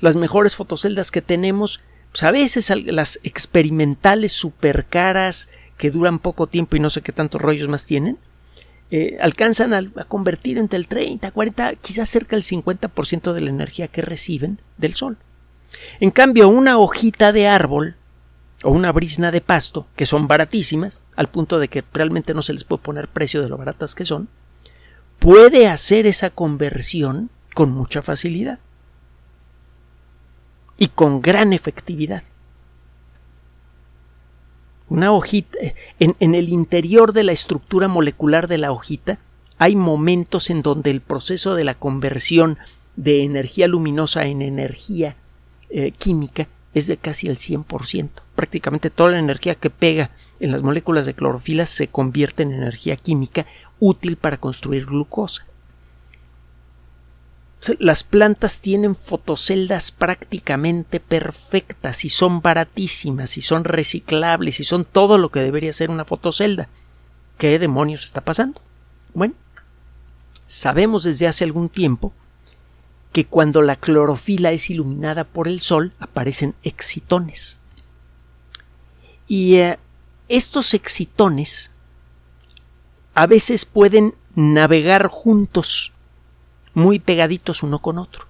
Las 0.00 0.16
mejores 0.16 0.56
fotoceldas 0.56 1.10
que 1.10 1.22
tenemos 1.22 1.80
pues 2.12 2.22
a 2.22 2.30
veces 2.30 2.72
las 2.86 3.20
experimentales 3.22 4.32
super 4.32 4.86
caras 4.86 5.48
que 5.76 5.90
duran 5.90 6.18
poco 6.18 6.46
tiempo 6.46 6.76
y 6.76 6.80
no 6.80 6.90
sé 6.90 7.02
qué 7.02 7.12
tantos 7.12 7.40
rollos 7.40 7.68
más 7.68 7.84
tienen, 7.84 8.18
eh, 8.90 9.18
alcanzan 9.20 9.74
a, 9.74 9.78
a, 9.78 10.04
convertir 10.04 10.58
entre 10.58 10.78
el 10.78 10.88
30, 10.88 11.30
40, 11.30 11.76
quizás 11.76 12.08
cerca 12.08 12.34
del 12.34 12.42
50% 12.42 13.32
de 13.32 13.40
la 13.40 13.50
energía 13.50 13.88
que 13.88 14.02
reciben 14.02 14.60
del 14.78 14.94
sol. 14.94 15.18
En 16.00 16.10
cambio, 16.10 16.48
una 16.48 16.78
hojita 16.78 17.32
de 17.32 17.46
árbol 17.46 17.96
o 18.64 18.70
una 18.70 18.90
brisna 18.90 19.30
de 19.30 19.42
pasto, 19.42 19.86
que 19.94 20.06
son 20.06 20.26
baratísimas, 20.26 21.04
al 21.14 21.28
punto 21.28 21.58
de 21.58 21.68
que 21.68 21.84
realmente 21.92 22.34
no 22.34 22.42
se 22.42 22.54
les 22.54 22.64
puede 22.64 22.82
poner 22.82 23.08
precio 23.08 23.42
de 23.42 23.48
lo 23.48 23.58
baratas 23.58 23.94
que 23.94 24.06
son, 24.06 24.28
puede 25.18 25.68
hacer 25.68 26.06
esa 26.06 26.30
conversión 26.30 27.30
con 27.54 27.70
mucha 27.70 28.02
facilidad 28.02 28.58
y 30.78 30.88
con 30.88 31.20
gran 31.20 31.52
efectividad. 31.52 32.22
Una 34.88 35.12
hojita, 35.12 35.58
en, 35.98 36.16
en, 36.18 36.34
el 36.34 36.48
interior 36.48 37.12
de 37.12 37.24
la 37.24 37.32
estructura 37.32 37.88
molecular 37.88 38.48
de 38.48 38.56
la 38.56 38.72
hojita 38.72 39.18
hay 39.58 39.76
momentos 39.76 40.48
en 40.48 40.62
donde 40.62 40.90
el 40.90 41.02
proceso 41.02 41.54
de 41.54 41.64
la 41.64 41.74
conversión 41.74 42.58
de 42.96 43.22
energía 43.22 43.68
luminosa 43.68 44.24
en 44.24 44.40
energía 44.40 45.16
eh, 45.70 45.92
química 45.92 46.48
es 46.74 46.86
de 46.86 46.96
casi 46.96 47.28
el 47.28 47.36
100%. 47.36 48.08
Prácticamente 48.34 48.90
toda 48.90 49.10
la 49.10 49.18
energía 49.18 49.54
que 49.54 49.70
pega 49.70 50.10
en 50.40 50.52
las 50.52 50.62
moléculas 50.62 51.06
de 51.06 51.14
clorofila 51.14 51.66
se 51.66 51.88
convierte 51.88 52.44
en 52.44 52.52
energía 52.52 52.96
química 52.96 53.46
útil 53.80 54.16
para 54.16 54.36
construir 54.36 54.86
glucosa. 54.86 55.46
Las 57.78 58.04
plantas 58.04 58.60
tienen 58.60 58.94
fotoceldas 58.94 59.90
prácticamente 59.90 61.00
perfectas 61.00 62.04
y 62.04 62.08
son 62.08 62.40
baratísimas 62.40 63.36
y 63.36 63.40
son 63.40 63.64
reciclables 63.64 64.60
y 64.60 64.64
son 64.64 64.84
todo 64.84 65.18
lo 65.18 65.30
que 65.30 65.40
debería 65.40 65.72
ser 65.72 65.90
una 65.90 66.04
fotocelda. 66.04 66.68
¿Qué 67.36 67.58
demonios 67.58 68.04
está 68.04 68.20
pasando? 68.20 68.60
Bueno, 69.12 69.34
sabemos 70.46 71.02
desde 71.02 71.26
hace 71.26 71.44
algún 71.44 71.68
tiempo 71.68 72.12
que 73.12 73.26
cuando 73.26 73.60
la 73.62 73.76
clorofila 73.76 74.52
es 74.52 74.70
iluminada 74.70 75.24
por 75.24 75.48
el 75.48 75.60
sol 75.60 75.92
aparecen 75.98 76.54
excitones. 76.62 77.60
Y 79.26 79.56
eh, 79.56 79.78
estos 80.28 80.74
excitones 80.74 81.72
a 83.14 83.26
veces 83.26 83.64
pueden 83.64 84.14
navegar 84.36 85.08
juntos 85.08 85.92
muy 86.78 87.00
pegaditos 87.00 87.62
uno 87.62 87.80
con 87.80 87.98
otro. 87.98 88.26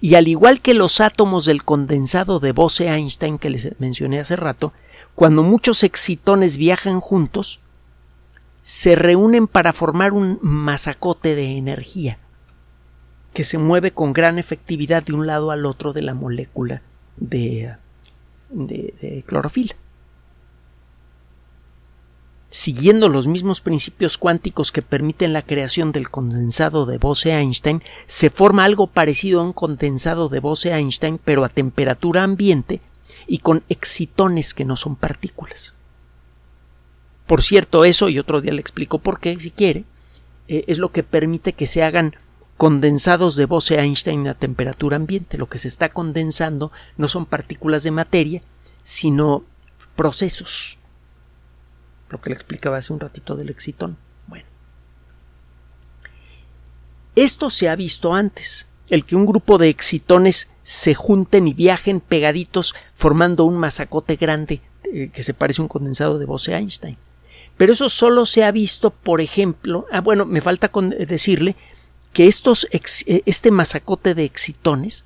Y 0.00 0.16
al 0.16 0.28
igual 0.28 0.60
que 0.60 0.74
los 0.74 1.00
átomos 1.00 1.44
del 1.44 1.64
condensado 1.64 2.40
de 2.40 2.52
Bose-Einstein 2.52 3.38
que 3.38 3.50
les 3.50 3.78
mencioné 3.78 4.18
hace 4.18 4.36
rato, 4.36 4.72
cuando 5.14 5.42
muchos 5.42 5.84
excitones 5.84 6.56
viajan 6.56 7.00
juntos, 7.00 7.60
se 8.62 8.96
reúnen 8.96 9.46
para 9.46 9.72
formar 9.72 10.12
un 10.12 10.38
masacote 10.42 11.34
de 11.34 11.56
energía 11.56 12.18
que 13.32 13.44
se 13.44 13.58
mueve 13.58 13.92
con 13.92 14.12
gran 14.12 14.38
efectividad 14.38 15.02
de 15.02 15.12
un 15.12 15.26
lado 15.26 15.50
al 15.50 15.66
otro 15.66 15.92
de 15.92 16.02
la 16.02 16.14
molécula 16.14 16.82
de, 17.16 17.76
de, 18.50 18.94
de 19.00 19.22
clorofila 19.26 19.74
siguiendo 22.54 23.08
los 23.08 23.26
mismos 23.26 23.60
principios 23.60 24.16
cuánticos 24.16 24.70
que 24.70 24.80
permiten 24.80 25.32
la 25.32 25.42
creación 25.42 25.90
del 25.90 26.08
condensado 26.08 26.86
de 26.86 26.98
Bose-Einstein, 26.98 27.82
se 28.06 28.30
forma 28.30 28.64
algo 28.64 28.86
parecido 28.86 29.40
a 29.40 29.42
un 29.42 29.52
condensado 29.52 30.28
de 30.28 30.38
Bose-Einstein, 30.38 31.18
pero 31.18 31.42
a 31.42 31.48
temperatura 31.48 32.22
ambiente 32.22 32.80
y 33.26 33.38
con 33.38 33.64
excitones 33.68 34.54
que 34.54 34.64
no 34.64 34.76
son 34.76 34.94
partículas. 34.94 35.74
Por 37.26 37.42
cierto, 37.42 37.84
eso, 37.84 38.08
y 38.08 38.20
otro 38.20 38.40
día 38.40 38.52
le 38.52 38.60
explico 38.60 39.00
por 39.00 39.18
qué, 39.18 39.36
si 39.40 39.50
quiere, 39.50 39.82
eh, 40.46 40.62
es 40.68 40.78
lo 40.78 40.92
que 40.92 41.02
permite 41.02 41.54
que 41.54 41.66
se 41.66 41.82
hagan 41.82 42.14
condensados 42.56 43.34
de 43.34 43.46
Bose-Einstein 43.46 44.28
a 44.28 44.34
temperatura 44.34 44.94
ambiente. 44.94 45.38
Lo 45.38 45.48
que 45.48 45.58
se 45.58 45.66
está 45.66 45.88
condensando 45.88 46.70
no 46.98 47.08
son 47.08 47.26
partículas 47.26 47.82
de 47.82 47.90
materia, 47.90 48.42
sino 48.84 49.42
procesos. 49.96 50.78
Lo 52.10 52.20
que 52.20 52.30
le 52.30 52.36
explicaba 52.36 52.76
hace 52.76 52.92
un 52.92 53.00
ratito 53.00 53.36
del 53.36 53.50
excitón. 53.50 53.96
Bueno. 54.26 54.46
Esto 57.16 57.50
se 57.50 57.68
ha 57.68 57.76
visto 57.76 58.14
antes, 58.14 58.66
el 58.90 59.04
que 59.04 59.16
un 59.16 59.26
grupo 59.26 59.58
de 59.58 59.68
excitones 59.68 60.48
se 60.62 60.94
junten 60.94 61.48
y 61.48 61.54
viajen 61.54 62.00
pegaditos 62.00 62.74
formando 62.94 63.44
un 63.44 63.56
masacote 63.56 64.16
grande 64.16 64.62
eh, 64.84 65.10
que 65.12 65.22
se 65.22 65.34
parece 65.34 65.60
a 65.60 65.64
un 65.64 65.68
condensado 65.68 66.18
de 66.18 66.26
Bose-Einstein. 66.26 66.96
Pero 67.56 67.72
eso 67.72 67.88
solo 67.88 68.26
se 68.26 68.44
ha 68.44 68.50
visto, 68.50 68.90
por 68.90 69.20
ejemplo, 69.20 69.86
ah, 69.92 70.00
bueno, 70.00 70.24
me 70.24 70.40
falta 70.40 70.70
decirle 71.06 71.56
que 72.12 72.26
estos, 72.26 72.66
eh, 72.72 73.22
este 73.26 73.50
masacote 73.50 74.14
de 74.14 74.24
excitones 74.24 75.04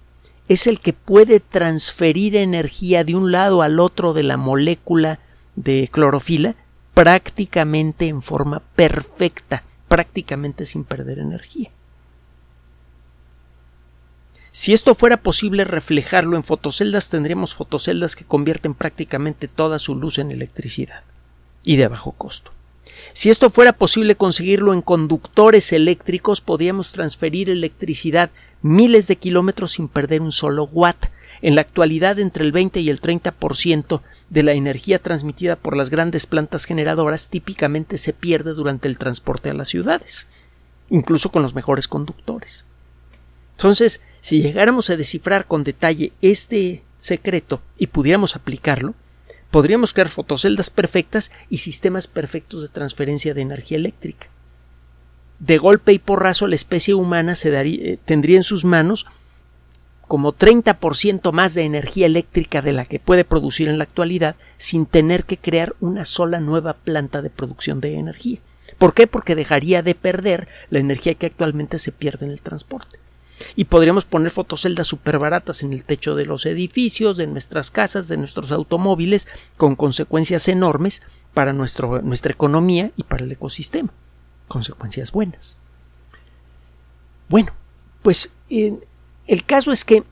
es 0.49 0.67
el 0.67 0.81
que 0.81 0.93
puede 0.93 1.41
transferir 1.41 2.37
energía 2.37 3.05
de 3.05 3.15
un 3.15 3.33
lado 3.33 3.63
al 3.63 3.81
otro 3.81 4.15
de 4.15 4.23
la 4.23 4.37
molécula 4.37 5.21
de 5.57 5.89
clorofila 5.93 6.55
prácticamente 6.99 8.09
en 8.09 8.23
forma 8.23 8.59
perfecta, 8.75 9.63
prácticamente 9.87 10.67
sin 10.67 10.83
perder 10.83 11.21
energía. 11.21 11.71
Si 14.51 14.73
esto 14.73 14.97
fuera 14.97 15.19
posible 15.19 15.63
reflejarlo 15.63 16.37
en 16.37 16.43
fotoceldas, 16.43 17.09
tendríamos 17.09 17.55
fotoceldas 17.55 18.17
que 18.17 18.25
convierten 18.25 18.75
prácticamente 18.75 19.47
toda 19.47 19.79
su 19.79 19.95
luz 19.95 20.19
en 20.19 20.33
electricidad 20.33 21.05
y 21.63 21.77
de 21.77 21.87
bajo 21.87 22.11
costo. 22.11 22.51
Si 23.13 23.31
esto 23.31 23.49
fuera 23.49 23.75
posible 23.75 24.17
conseguirlo 24.17 24.73
en 24.73 24.83
conductores 24.83 25.73
eléctricos, 25.73 26.41
podríamos 26.41 26.91
transferir 26.91 27.49
electricidad 27.49 28.31
miles 28.61 29.07
de 29.07 29.15
kilómetros 29.15 29.71
sin 29.71 29.87
perder 29.87 30.21
un 30.21 30.33
solo 30.33 30.65
watt. 30.65 31.07
En 31.41 31.55
la 31.55 31.61
actualidad, 31.61 32.19
entre 32.19 32.45
el 32.45 32.53
20 32.53 32.81
y 32.81 32.91
el 32.91 33.01
30% 33.01 34.01
de 34.29 34.43
la 34.43 34.53
energía 34.53 34.99
transmitida 34.99 35.57
por 35.57 35.77
las 35.77 35.91
grandes 35.91 36.27
plantas 36.27 36.65
generadoras 36.65 37.29
típicamente 37.29 37.99
se 37.99 38.13
pierde 38.13 38.55
durante 38.55 38.89
el 38.89 38.99
transporte 38.99 39.51
a 39.51 39.55
las 39.55 39.69
ciudades, 39.69 40.27
incluso 40.91 41.31
con 41.31 41.43
los 41.43 41.55
mejores 41.55 41.87
conductores. 41.87 42.67
Entonces, 43.53 44.03
si 44.21 44.43
llegáramos 44.43 44.91
a 44.91 44.97
descifrar 44.97 45.47
con 45.47 45.65
detalle 45.65 46.13
este 46.23 46.83
secreto 47.01 47.61
y 47.79 47.89
pudiéramos 47.89 48.37
aplicarlo, 48.37 48.95
podríamos 49.51 49.93
crear 49.93 50.09
fotoceldas 50.09 50.71
perfectas 50.71 51.33
y 51.49 51.59
sistemas 51.59 52.07
perfectos 52.07 52.63
de 52.63 52.69
transferencia 52.69 53.35
de 53.35 53.43
energía 53.43 53.79
eléctrica. 53.79 54.29
De 55.39 55.59
golpe 55.59 55.93
y 55.93 55.99
porrazo 55.99 56.47
la 56.47 56.57
especie 56.57 56.95
humana 56.95 57.35
se 57.37 57.57
eh, 57.57 57.99
tendría 58.05 58.37
en 58.37 58.43
sus 58.43 58.65
manos 58.65 59.07
como 60.09 60.33
30% 60.33 61.33
más 61.33 61.55
de 61.55 61.63
energía 61.63 62.07
eléctrica 62.07 62.63
de 62.63 62.73
la 62.73 62.85
que 62.87 62.99
puede 62.99 63.25
producir 63.25 63.69
en 63.69 63.79
la 63.79 63.85
actualidad 63.85 64.37
sin 64.57 64.87
tener 64.87 65.25
que 65.25 65.37
crear 65.37 65.77
una 65.81 66.05
sola 66.05 66.41
nueva 66.41 66.73
planta 66.73 67.23
de 67.23 67.31
producción 67.31 67.81
de 67.81 67.97
energía. 67.97 68.41
¿Por 68.79 68.95
qué? 68.95 69.07
Porque 69.07 69.37
dejaría 69.37 69.83
de 69.83 69.95
perder 69.95 70.49
la 70.71 70.81
energía 70.81 71.15
que 71.15 71.27
actualmente 71.27 71.79
se 71.79 71.93
pierde 71.93 72.27
en 72.27 72.33
el 72.33 72.43
transporte 72.43 72.99
y 73.57 73.65
podríamos 73.65 74.05
poner 74.05 74.31
fotoceldas 74.31 74.87
súper 74.87 75.19
baratas 75.19 75.63
en 75.63 75.73
el 75.73 75.85
techo 75.85 76.15
de 76.15 76.27
los 76.27 76.47
edificios, 76.47 77.17
de 77.17 77.27
nuestras 77.27 77.71
casas, 77.71 78.09
de 78.09 78.17
nuestros 78.17 78.51
automóviles, 78.51 79.29
con 79.57 79.77
consecuencias 79.77 80.49
enormes 80.49 81.03
para 81.35 81.53
nuestro, 81.53 82.03
nuestra 82.03 82.33
economía 82.33 82.91
y 82.97 83.05
para 83.05 83.25
el 83.25 83.33
ecosistema. 83.33 83.91
Consecuencias 84.49 85.13
buenas. 85.13 85.57
Bueno, 87.29 87.53
pues 88.03 88.33
el 89.29 89.45
caso 89.45 89.71
es 89.71 89.85
que 89.85 90.03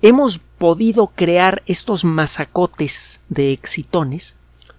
hemos 0.00 0.38
podido 0.38 1.08
crear 1.08 1.62
estos 1.66 2.04
masacotes 2.04 3.20
de 3.28 3.52
excitones, 3.52 4.36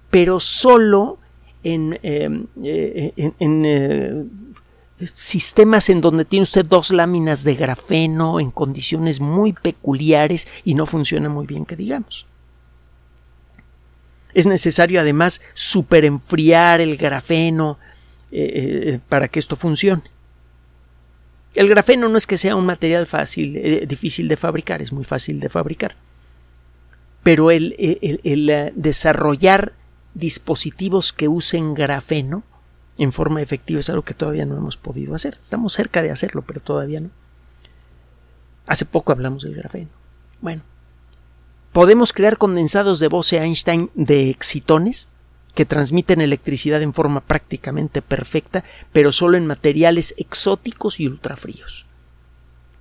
pero 0.09 0.39
solo 0.39 1.19
en, 1.63 1.99
em, 2.01 2.47
eh, 2.63 3.13
eh, 3.17 4.23
sistemas 5.13 5.89
en 5.89 5.99
donde 5.99 6.25
tiene 6.25 6.43
usted 6.43 6.65
dos 6.65 6.91
láminas 6.91 7.43
de 7.43 7.55
grafeno 7.55 8.39
en 8.39 8.49
condiciones 8.49 9.19
muy 9.19 9.51
peculiares 9.53 10.47
y 10.63 10.73
no 10.73 10.85
funciona 10.85 11.27
muy 11.27 11.45
bien, 11.45 11.65
que 11.65 11.75
digamos. 11.75 12.25
Es 14.33 14.47
necesario 14.47 15.01
además 15.01 15.41
superenfriar 15.53 16.79
el 16.79 16.95
grafeno 16.95 17.77
eh, 18.31 18.99
para 19.09 19.27
que 19.27 19.39
esto 19.39 19.57
funcione. 19.57 20.03
El 21.53 21.67
grafeno 21.67 22.07
no 22.07 22.17
es 22.17 22.27
que 22.27 22.37
sea 22.37 22.55
un 22.55 22.65
material 22.65 23.07
fácil, 23.07 23.57
eh, 23.57 23.85
difícil 23.87 24.27
de 24.27 24.37
fabricar, 24.37 24.81
es 24.81 24.93
muy 24.93 25.03
fácil 25.03 25.39
de 25.39 25.49
fabricar. 25.49 25.95
Pero 27.23 27.51
el 27.51 28.71
desarrollar 28.75 29.73
dispositivos 30.13 31.13
que 31.13 31.27
usen 31.27 31.73
grafeno 31.73 32.43
en 32.97 33.11
forma 33.11 33.41
efectiva 33.41 33.79
es 33.79 33.89
algo 33.89 34.03
que 34.03 34.13
todavía 34.13 34.45
no 34.45 34.57
hemos 34.57 34.77
podido 34.77 35.15
hacer. 35.15 35.39
Estamos 35.41 35.73
cerca 35.73 36.01
de 36.01 36.11
hacerlo, 36.11 36.43
pero 36.43 36.59
todavía 36.59 37.01
no. 37.01 37.09
Hace 38.67 38.85
poco 38.85 39.11
hablamos 39.11 39.43
del 39.43 39.55
grafeno. 39.55 39.89
Bueno, 40.41 40.61
podemos 41.71 42.13
crear 42.13 42.37
condensados 42.37 42.99
de 42.99 43.07
Bose-Einstein 43.07 43.89
de 43.95 44.29
excitones 44.29 45.07
que 45.53 45.65
transmiten 45.65 46.21
electricidad 46.21 46.81
en 46.81 46.93
forma 46.93 47.21
prácticamente 47.21 48.01
perfecta, 48.01 48.63
pero 48.93 49.11
solo 49.11 49.37
en 49.37 49.47
materiales 49.47 50.13
exóticos 50.17 50.99
y 50.99 51.07
ultrafríos. 51.07 51.85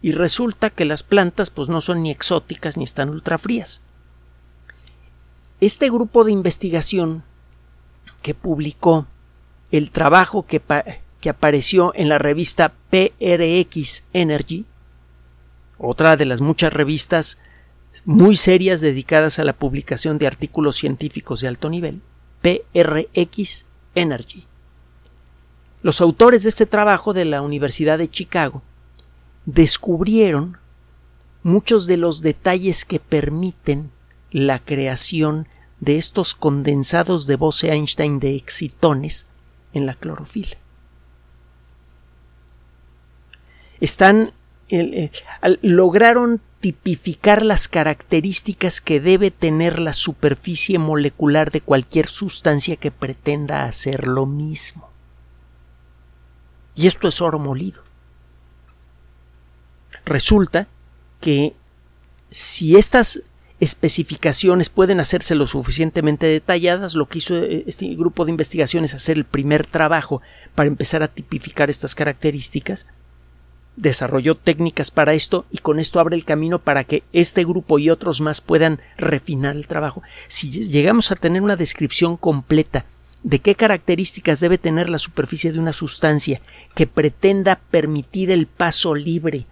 Y 0.03 0.13
resulta 0.13 0.71
que 0.71 0.85
las 0.85 1.03
plantas 1.03 1.51
pues 1.51 1.69
no 1.69 1.81
son 1.81 2.03
ni 2.03 2.11
exóticas 2.11 2.77
ni 2.77 2.85
están 2.85 3.11
ultrafrías. 3.11 3.83
Este 5.61 5.91
grupo 5.91 6.25
de 6.25 6.33
investigación 6.33 7.23
que 8.23 8.35
publicó 8.35 9.07
el 9.71 9.91
trabajo 9.91 10.47
que, 10.47 10.63
que 11.21 11.31
apareció 11.31 11.93
en 11.95 12.09
la 12.09 12.19
revista 12.19 12.73
PRX 12.91 14.05
Energy, 14.13 14.65
otra 15.79 16.17
de 16.17 16.25
las 16.25 16.41
muchas 16.41 16.73
revistas 16.73 17.39
muy 18.05 18.37
serias 18.37 18.81
dedicadas 18.81 19.39
a 19.39 19.45
la 19.45 19.53
publicación 19.53 20.19
de 20.19 20.27
artículos 20.27 20.77
científicos 20.77 21.41
de 21.41 21.49
alto 21.49 21.69
nivel, 21.69 22.01
PRX 22.43 23.67
Energy. 23.95 24.47
Los 25.83 26.01
autores 26.01 26.43
de 26.43 26.51
este 26.51 26.67
trabajo 26.67 27.13
de 27.13 27.25
la 27.25 27.43
Universidad 27.43 27.99
de 27.99 28.09
Chicago 28.09 28.63
descubrieron 29.47 30.59
muchos 31.43 31.87
de 31.87 31.97
los 31.97 32.21
detalles 32.21 32.85
que 32.85 33.01
permiten 33.01 33.91
la 34.31 34.59
creación 34.59 35.49
de 35.81 35.97
estos 35.97 36.35
condensados 36.35 37.27
de 37.27 37.37
Bose-Einstein 37.37 38.21
de 38.21 38.37
excitones 38.37 39.27
en 39.73 39.87
la 39.87 39.95
clorofila. 39.95 40.57
Están 43.81 44.33
eh, 44.69 45.11
lograron 45.63 46.41
tipificar 46.61 47.43
las 47.43 47.69
características 47.69 48.81
que 48.81 49.01
debe 49.01 49.31
tener 49.31 49.79
la 49.79 49.95
superficie 49.95 50.79
molecular 50.79 51.51
de 51.51 51.63
cualquier 51.63 52.07
sustancia 52.07 52.77
que 52.77 52.91
pretenda 52.91 53.65
hacer 53.65 54.07
lo 54.07 54.27
mismo. 54.27 54.91
Y 56.75 56.87
esto 56.87 57.09
es 57.09 57.21
oro 57.21 57.39
molido. 57.39 57.83
Resulta 60.05 60.69
que 61.21 61.55
si 62.31 62.77
estas 62.77 63.23
especificaciones 63.59 64.71
pueden 64.71 65.01
hacerse 65.01 65.35
lo 65.35 65.47
suficientemente 65.47 66.27
detalladas, 66.27 66.95
lo 66.95 67.09
que 67.09 67.19
hizo 67.19 67.37
eh, 67.37 67.65
este 67.67 67.87
grupo 67.95 68.25
de 68.25 68.31
investigación 68.31 68.85
es 68.85 68.95
hacer 68.95 69.19
el 69.19 69.25
primer 69.25 69.67
trabajo 69.67 70.23
para 70.55 70.69
empezar 70.69 71.03
a 71.03 71.09
tipificar 71.09 71.69
estas 71.69 71.95
características, 71.95 72.87
desarrolló 73.77 74.37
técnicas 74.37 74.91
para 74.91 75.15
esto 75.15 75.47
y 75.51 75.59
con 75.59 75.81
esto 75.81 76.01
abre 76.01 76.17
el 76.17 76.25
camino 76.25 76.59
para 76.59 76.85
que 76.85 77.03
este 77.13 77.45
grupo 77.45 77.79
y 77.79 77.91
otros 77.91 78.21
más 78.21 78.41
puedan 78.41 78.81
refinar 78.97 79.57
el 79.57 79.67
trabajo. 79.67 80.03
Si 80.29 80.51
llegamos 80.51 81.11
a 81.11 81.17
tener 81.17 81.43
una 81.43 81.57
descripción 81.57 82.17
completa 82.17 82.85
de 83.23 83.39
qué 83.39 83.55
características 83.55 84.41
debe 84.41 84.59
tener 84.59 84.89
la 84.89 84.99
superficie 84.99 85.53
de 85.53 85.59
una 85.59 85.73
sustancia 85.73 86.41
que 86.75 86.87
pretenda 86.87 87.61
permitir 87.71 88.31
el 88.31 88.47
paso 88.47 88.95
libre 88.95 89.47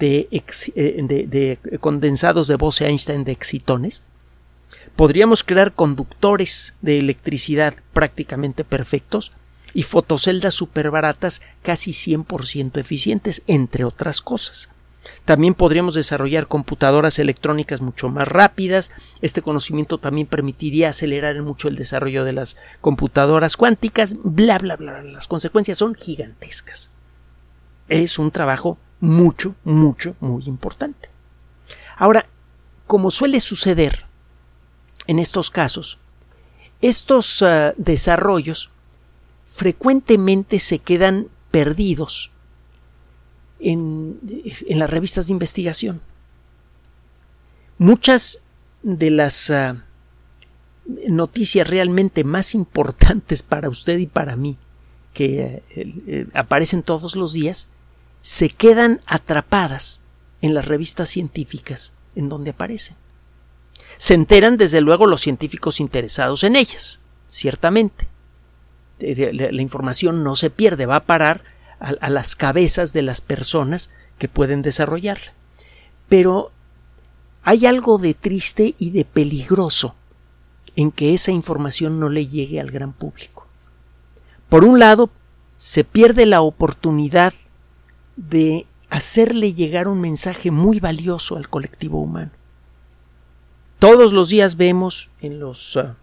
eh, 0.00 0.42
de, 0.74 1.58
condensados 1.78 2.48
de 2.48 2.56
Bose-Einstein 2.56 3.24
de 3.24 3.32
excitones, 3.32 4.02
podríamos 4.96 5.44
crear 5.44 5.74
conductores 5.74 6.74
de 6.80 6.98
electricidad 6.98 7.74
prácticamente 7.92 8.64
perfectos 8.64 9.32
y 9.74 9.82
fotoceldas 9.82 10.54
baratas 10.90 11.42
casi 11.62 11.90
100% 11.90 12.78
eficientes, 12.78 13.42
entre 13.46 13.84
otras 13.84 14.22
cosas. 14.22 14.70
También 15.24 15.54
podríamos 15.54 15.94
desarrollar 15.94 16.48
computadoras 16.48 17.18
electrónicas 17.18 17.80
mucho 17.80 18.08
más 18.08 18.28
rápidas. 18.28 18.92
Este 19.20 19.42
conocimiento 19.42 19.98
también 19.98 20.26
permitiría 20.26 20.90
acelerar 20.90 21.40
mucho 21.42 21.68
el 21.68 21.76
desarrollo 21.76 22.24
de 22.24 22.32
las 22.32 22.56
computadoras 22.80 23.56
cuánticas. 23.56 24.16
Bla, 24.22 24.58
bla, 24.58 24.76
bla. 24.76 25.02
Las 25.02 25.26
consecuencias 25.26 25.78
son 25.78 25.94
gigantescas. 25.94 26.90
Es 27.88 28.18
un 28.18 28.30
trabajo 28.30 28.78
mucho, 29.00 29.54
mucho, 29.64 30.14
muy 30.20 30.44
importante. 30.44 31.08
Ahora, 31.96 32.26
como 32.86 33.10
suele 33.10 33.40
suceder 33.40 34.06
en 35.06 35.18
estos 35.18 35.50
casos, 35.50 35.98
estos 36.80 37.40
uh, 37.42 37.72
desarrollos 37.76 38.70
frecuentemente 39.54 40.58
se 40.58 40.80
quedan 40.80 41.28
perdidos 41.52 42.32
en, 43.60 44.18
en, 44.66 44.78
las 44.80 44.90
revistas 44.90 45.28
de 45.28 45.32
investigación. 45.32 46.00
Muchas 47.78 48.40
de 48.82 49.12
las 49.12 49.50
uh, 49.50 49.78
noticias 51.08 51.68
realmente 51.68 52.24
más 52.24 52.56
importantes 52.56 53.44
para 53.44 53.68
usted 53.68 53.98
y 53.98 54.08
para 54.08 54.34
mí, 54.34 54.58
que 55.12 55.62
uh, 55.76 56.36
aparecen 56.36 56.82
todos 56.82 57.14
los 57.14 57.32
días, 57.32 57.68
se 58.22 58.48
quedan 58.48 59.00
atrapadas 59.06 60.00
en 60.42 60.52
las 60.52 60.66
revistas 60.66 61.10
científicas 61.10 61.94
en 62.16 62.28
donde 62.28 62.50
aparecen. 62.50 62.96
Se 63.98 64.14
enteran 64.14 64.56
desde 64.56 64.80
luego 64.80 65.06
los 65.06 65.20
científicos 65.20 65.78
interesados 65.78 66.42
en 66.42 66.56
ellas, 66.56 67.00
ciertamente. 67.28 68.08
La, 68.98 69.62
información 69.62 70.22
no 70.22 70.36
se 70.36 70.50
pierde, 70.50 70.86
va 70.86 70.96
a 70.96 71.04
parar 71.04 71.42
a, 71.80 72.10
las 72.10 72.36
cabezas 72.36 72.92
de 72.92 73.02
las 73.02 73.20
personas 73.20 73.92
que 74.18 74.28
pueden 74.28 74.62
desarrollarla. 74.62 75.32
Pero 76.08 76.52
hay 77.42 77.66
algo 77.66 77.98
de 77.98 78.14
triste 78.14 78.74
y 78.78 78.90
de 78.90 79.04
peligroso 79.04 79.94
en 80.76 80.90
que 80.90 81.14
esa 81.14 81.32
información 81.32 82.00
no 82.00 82.08
le 82.08 82.26
llegue 82.26 82.60
al 82.60 82.70
gran 82.70 82.92
público. 82.92 83.46
Por 84.48 84.64
un 84.64 84.78
lado, 84.78 85.10
se 85.58 85.84
pierde 85.84 86.26
la 86.26 86.40
oportunidad 86.42 87.34
de 88.16 88.66
hacerle 88.90 89.54
llegar 89.54 89.88
un 89.88 90.00
mensaje 90.00 90.50
muy 90.50 90.78
valioso 90.80 91.36
al 91.36 91.48
colectivo 91.48 92.00
humano. 92.00 92.30
Todos 93.78 94.12
los 94.12 94.28
días 94.28 94.56
vemos 94.56 95.10
en 95.20 95.40
los 95.40 95.76
uh, 95.76 95.94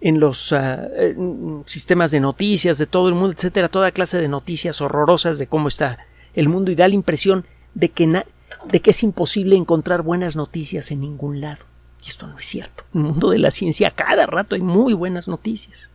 en 0.00 0.20
los 0.20 0.52
uh, 0.52 1.62
sistemas 1.66 2.10
de 2.10 2.20
noticias 2.20 2.78
de 2.78 2.86
todo 2.86 3.08
el 3.08 3.14
mundo, 3.14 3.32
etcétera, 3.32 3.68
toda 3.68 3.90
clase 3.90 4.18
de 4.18 4.28
noticias 4.28 4.80
horrorosas 4.80 5.38
de 5.38 5.46
cómo 5.46 5.68
está 5.68 5.98
el 6.34 6.48
mundo 6.48 6.70
y 6.70 6.76
da 6.76 6.86
la 6.86 6.94
impresión 6.94 7.46
de 7.74 7.90
que, 7.90 8.06
de 8.06 8.80
que 8.80 8.90
es 8.90 9.02
imposible 9.02 9.56
encontrar 9.56 10.02
buenas 10.02 10.36
noticias 10.36 10.90
en 10.90 11.00
ningún 11.00 11.40
lado. 11.40 11.64
Y 12.04 12.08
esto 12.08 12.26
no 12.26 12.38
es 12.38 12.46
cierto. 12.46 12.84
En 12.94 13.00
el 13.00 13.06
mundo 13.08 13.30
de 13.30 13.38
la 13.38 13.50
ciencia 13.50 13.90
cada 13.90 14.26
rato 14.26 14.54
hay 14.54 14.60
muy 14.60 14.92
buenas 14.92 15.28
noticias. 15.28 15.90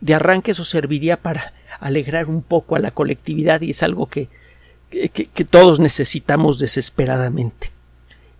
De 0.00 0.14
arranque 0.14 0.50
eso 0.50 0.64
serviría 0.64 1.20
para 1.20 1.52
alegrar 1.78 2.28
un 2.28 2.42
poco 2.42 2.76
a 2.76 2.80
la 2.80 2.90
colectividad 2.90 3.60
y 3.60 3.70
es 3.70 3.82
algo 3.82 4.06
que, 4.06 4.28
que, 4.90 5.44
todos 5.44 5.78
necesitamos 5.78 6.58
desesperadamente. 6.58 7.70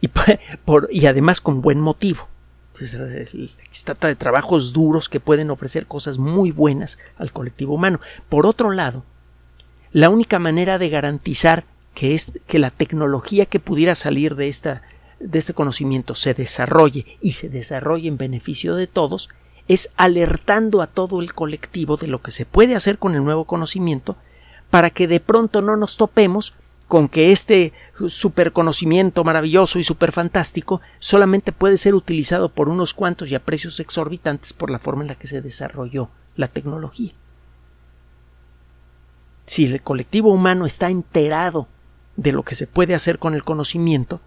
Y, 0.01 0.09
por, 0.09 0.89
y 0.91 1.07
además 1.07 1.41
con 1.41 1.61
buen 1.61 1.81
motivo. 1.81 2.30
Se 2.87 3.85
trata 3.85 4.09
de 4.09 4.17
trabajos 4.17 4.73
duros 4.73 5.09
que 5.09 5.21
pueden 5.21 5.51
ofrecer 5.51 5.87
cosas 5.87 6.19
muy 6.19 6.51
buenas 6.51 6.99
al 7.17 7.33
colectivo 7.33 7.75
humano. 7.75 8.01
Por 8.29 8.47
otro 8.47 8.71
lado, 8.71 9.05
la 9.93 10.09
única 10.09 10.39
manera 10.39 10.79
de 10.79 10.89
garantizar 10.89 11.65
que, 11.95 12.15
es, 12.15 12.41
que 12.47 12.59
la 12.59 12.71
tecnología 12.71 13.47
que 13.47 13.61
pudiera 13.61 13.95
salir 13.95 14.37
de, 14.37 14.49
esta, 14.49 14.83
de 15.19 15.39
este 15.39 15.55
conocimiento 15.55 16.15
se 16.15 16.35
desarrolle 16.35 17.07
y 17.21 17.33
se 17.33 17.49
desarrolle 17.49 18.09
en 18.09 18.17
beneficio 18.17 18.75
de 18.77 18.87
todos 18.87 19.29
es 19.69 19.91
alertando 19.97 20.83
a 20.83 20.87
todo 20.87 21.21
el 21.21 21.35
colectivo 21.35 21.97
de 21.97 22.09
lo 22.09 22.23
que 22.23 22.31
se 22.31 22.47
puede 22.47 22.75
hacer 22.75 22.99
con 22.99 23.15
el 23.15 23.25
nuevo 23.25 23.45
conocimiento 23.45 24.17
para 24.71 24.91
que 24.91 25.07
de 25.07 25.21
pronto 25.21 25.63
no 25.63 25.77
nos 25.77 25.97
topemos 25.97 26.55
con 26.91 27.09
que 27.09 27.31
este 27.31 27.73
superconocimiento 28.09 29.23
maravilloso 29.23 29.79
y 29.79 29.85
superfantástico 29.85 30.81
solamente 30.99 31.53
puede 31.53 31.79
ser 31.79 31.95
utilizado 31.95 32.49
por 32.49 32.69
unos 32.69 32.95
cuantos 32.95 33.31
y 33.31 33.37
a 33.37 33.45
precios 33.45 33.79
exorbitantes 33.79 34.53
por 34.53 34.71
la 34.71 34.81
forma 34.81 35.03
en 35.03 35.09
la 35.09 35.15
que 35.15 35.29
se 35.29 35.41
desarrolló 35.41 36.11
la 36.35 36.49
tecnología. 36.49 37.13
Si 39.47 39.67
el 39.67 39.81
colectivo 39.83 40.33
humano 40.33 40.67
está 40.67 40.91
enterado 40.91 41.69
de 42.17 42.33
lo 42.33 42.43
que 42.43 42.57
se 42.57 42.67
puede 42.67 42.97
hacer 42.97 43.21
con 43.21 43.35
el 43.35 43.45
conocimiento, 43.45 44.21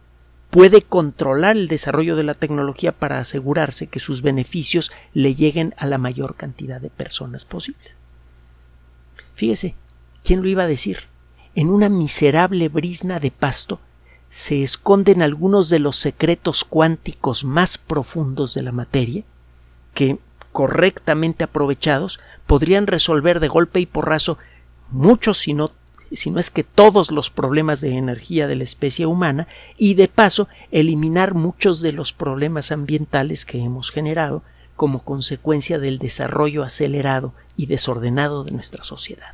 puede 0.49 0.83
controlar 0.83 1.57
el 1.57 1.67
desarrollo 1.67 2.15
de 2.15 2.23
la 2.23 2.33
tecnología 2.33 2.93
para 2.93 3.19
asegurarse 3.19 3.87
que 3.87 3.99
sus 3.99 4.21
beneficios 4.21 4.89
le 5.13 5.35
lleguen 5.35 5.75
a 5.77 5.85
la 5.85 5.97
mayor 5.97 6.35
cantidad 6.35 6.79
de 6.79 6.89
personas 6.89 7.43
posible. 7.43 7.89
Fíjese, 9.35 9.75
¿quién 10.23 10.41
lo 10.41 10.47
iba 10.47 10.63
a 10.63 10.67
decir? 10.67 11.11
En 11.55 11.69
una 11.69 11.87
miserable 11.89 12.67
brisna 12.69 13.19
de 13.19 13.29
pasto 13.29 13.79
se 14.29 14.63
esconden 14.63 15.21
algunos 15.21 15.69
de 15.69 15.77
los 15.77 15.95
secretos 15.95 16.63
cuánticos 16.63 17.43
más 17.43 17.77
profundos 17.77 18.55
de 18.55 18.63
la 18.63 18.71
materia, 18.71 19.23
que, 19.93 20.17
correctamente 20.51 21.43
aprovechados, 21.43 22.19
podrían 22.47 22.87
resolver 22.87 23.39
de 23.39 23.47
golpe 23.47 23.79
y 23.79 23.85
porrazo 23.85 24.39
muchos, 24.89 25.37
si 25.39 25.53
no 25.53 25.71
si 26.11 26.29
no 26.29 26.39
es 26.39 26.51
que 26.51 26.63
todos 26.63 27.09
los 27.09 27.31
problemas 27.31 27.81
de 27.81 27.97
energía 27.97 28.45
de 28.45 28.55
la 28.55 28.63
especie 28.63 29.07
humana 29.07 29.47
y 29.77 29.95
de 29.95 30.07
paso 30.07 30.47
eliminar 30.71 31.33
muchos 31.33 31.81
de 31.81 31.91
los 31.91 32.13
problemas 32.13 32.71
ambientales 32.71 33.45
que 33.45 33.59
hemos 33.59 33.89
generado 33.89 34.43
como 34.75 35.03
consecuencia 35.03 35.79
del 35.79 35.97
desarrollo 35.97 36.61
acelerado 36.61 37.33
y 37.57 37.65
desordenado 37.65 38.43
de 38.43 38.51
nuestra 38.51 38.83
sociedad. 38.83 39.33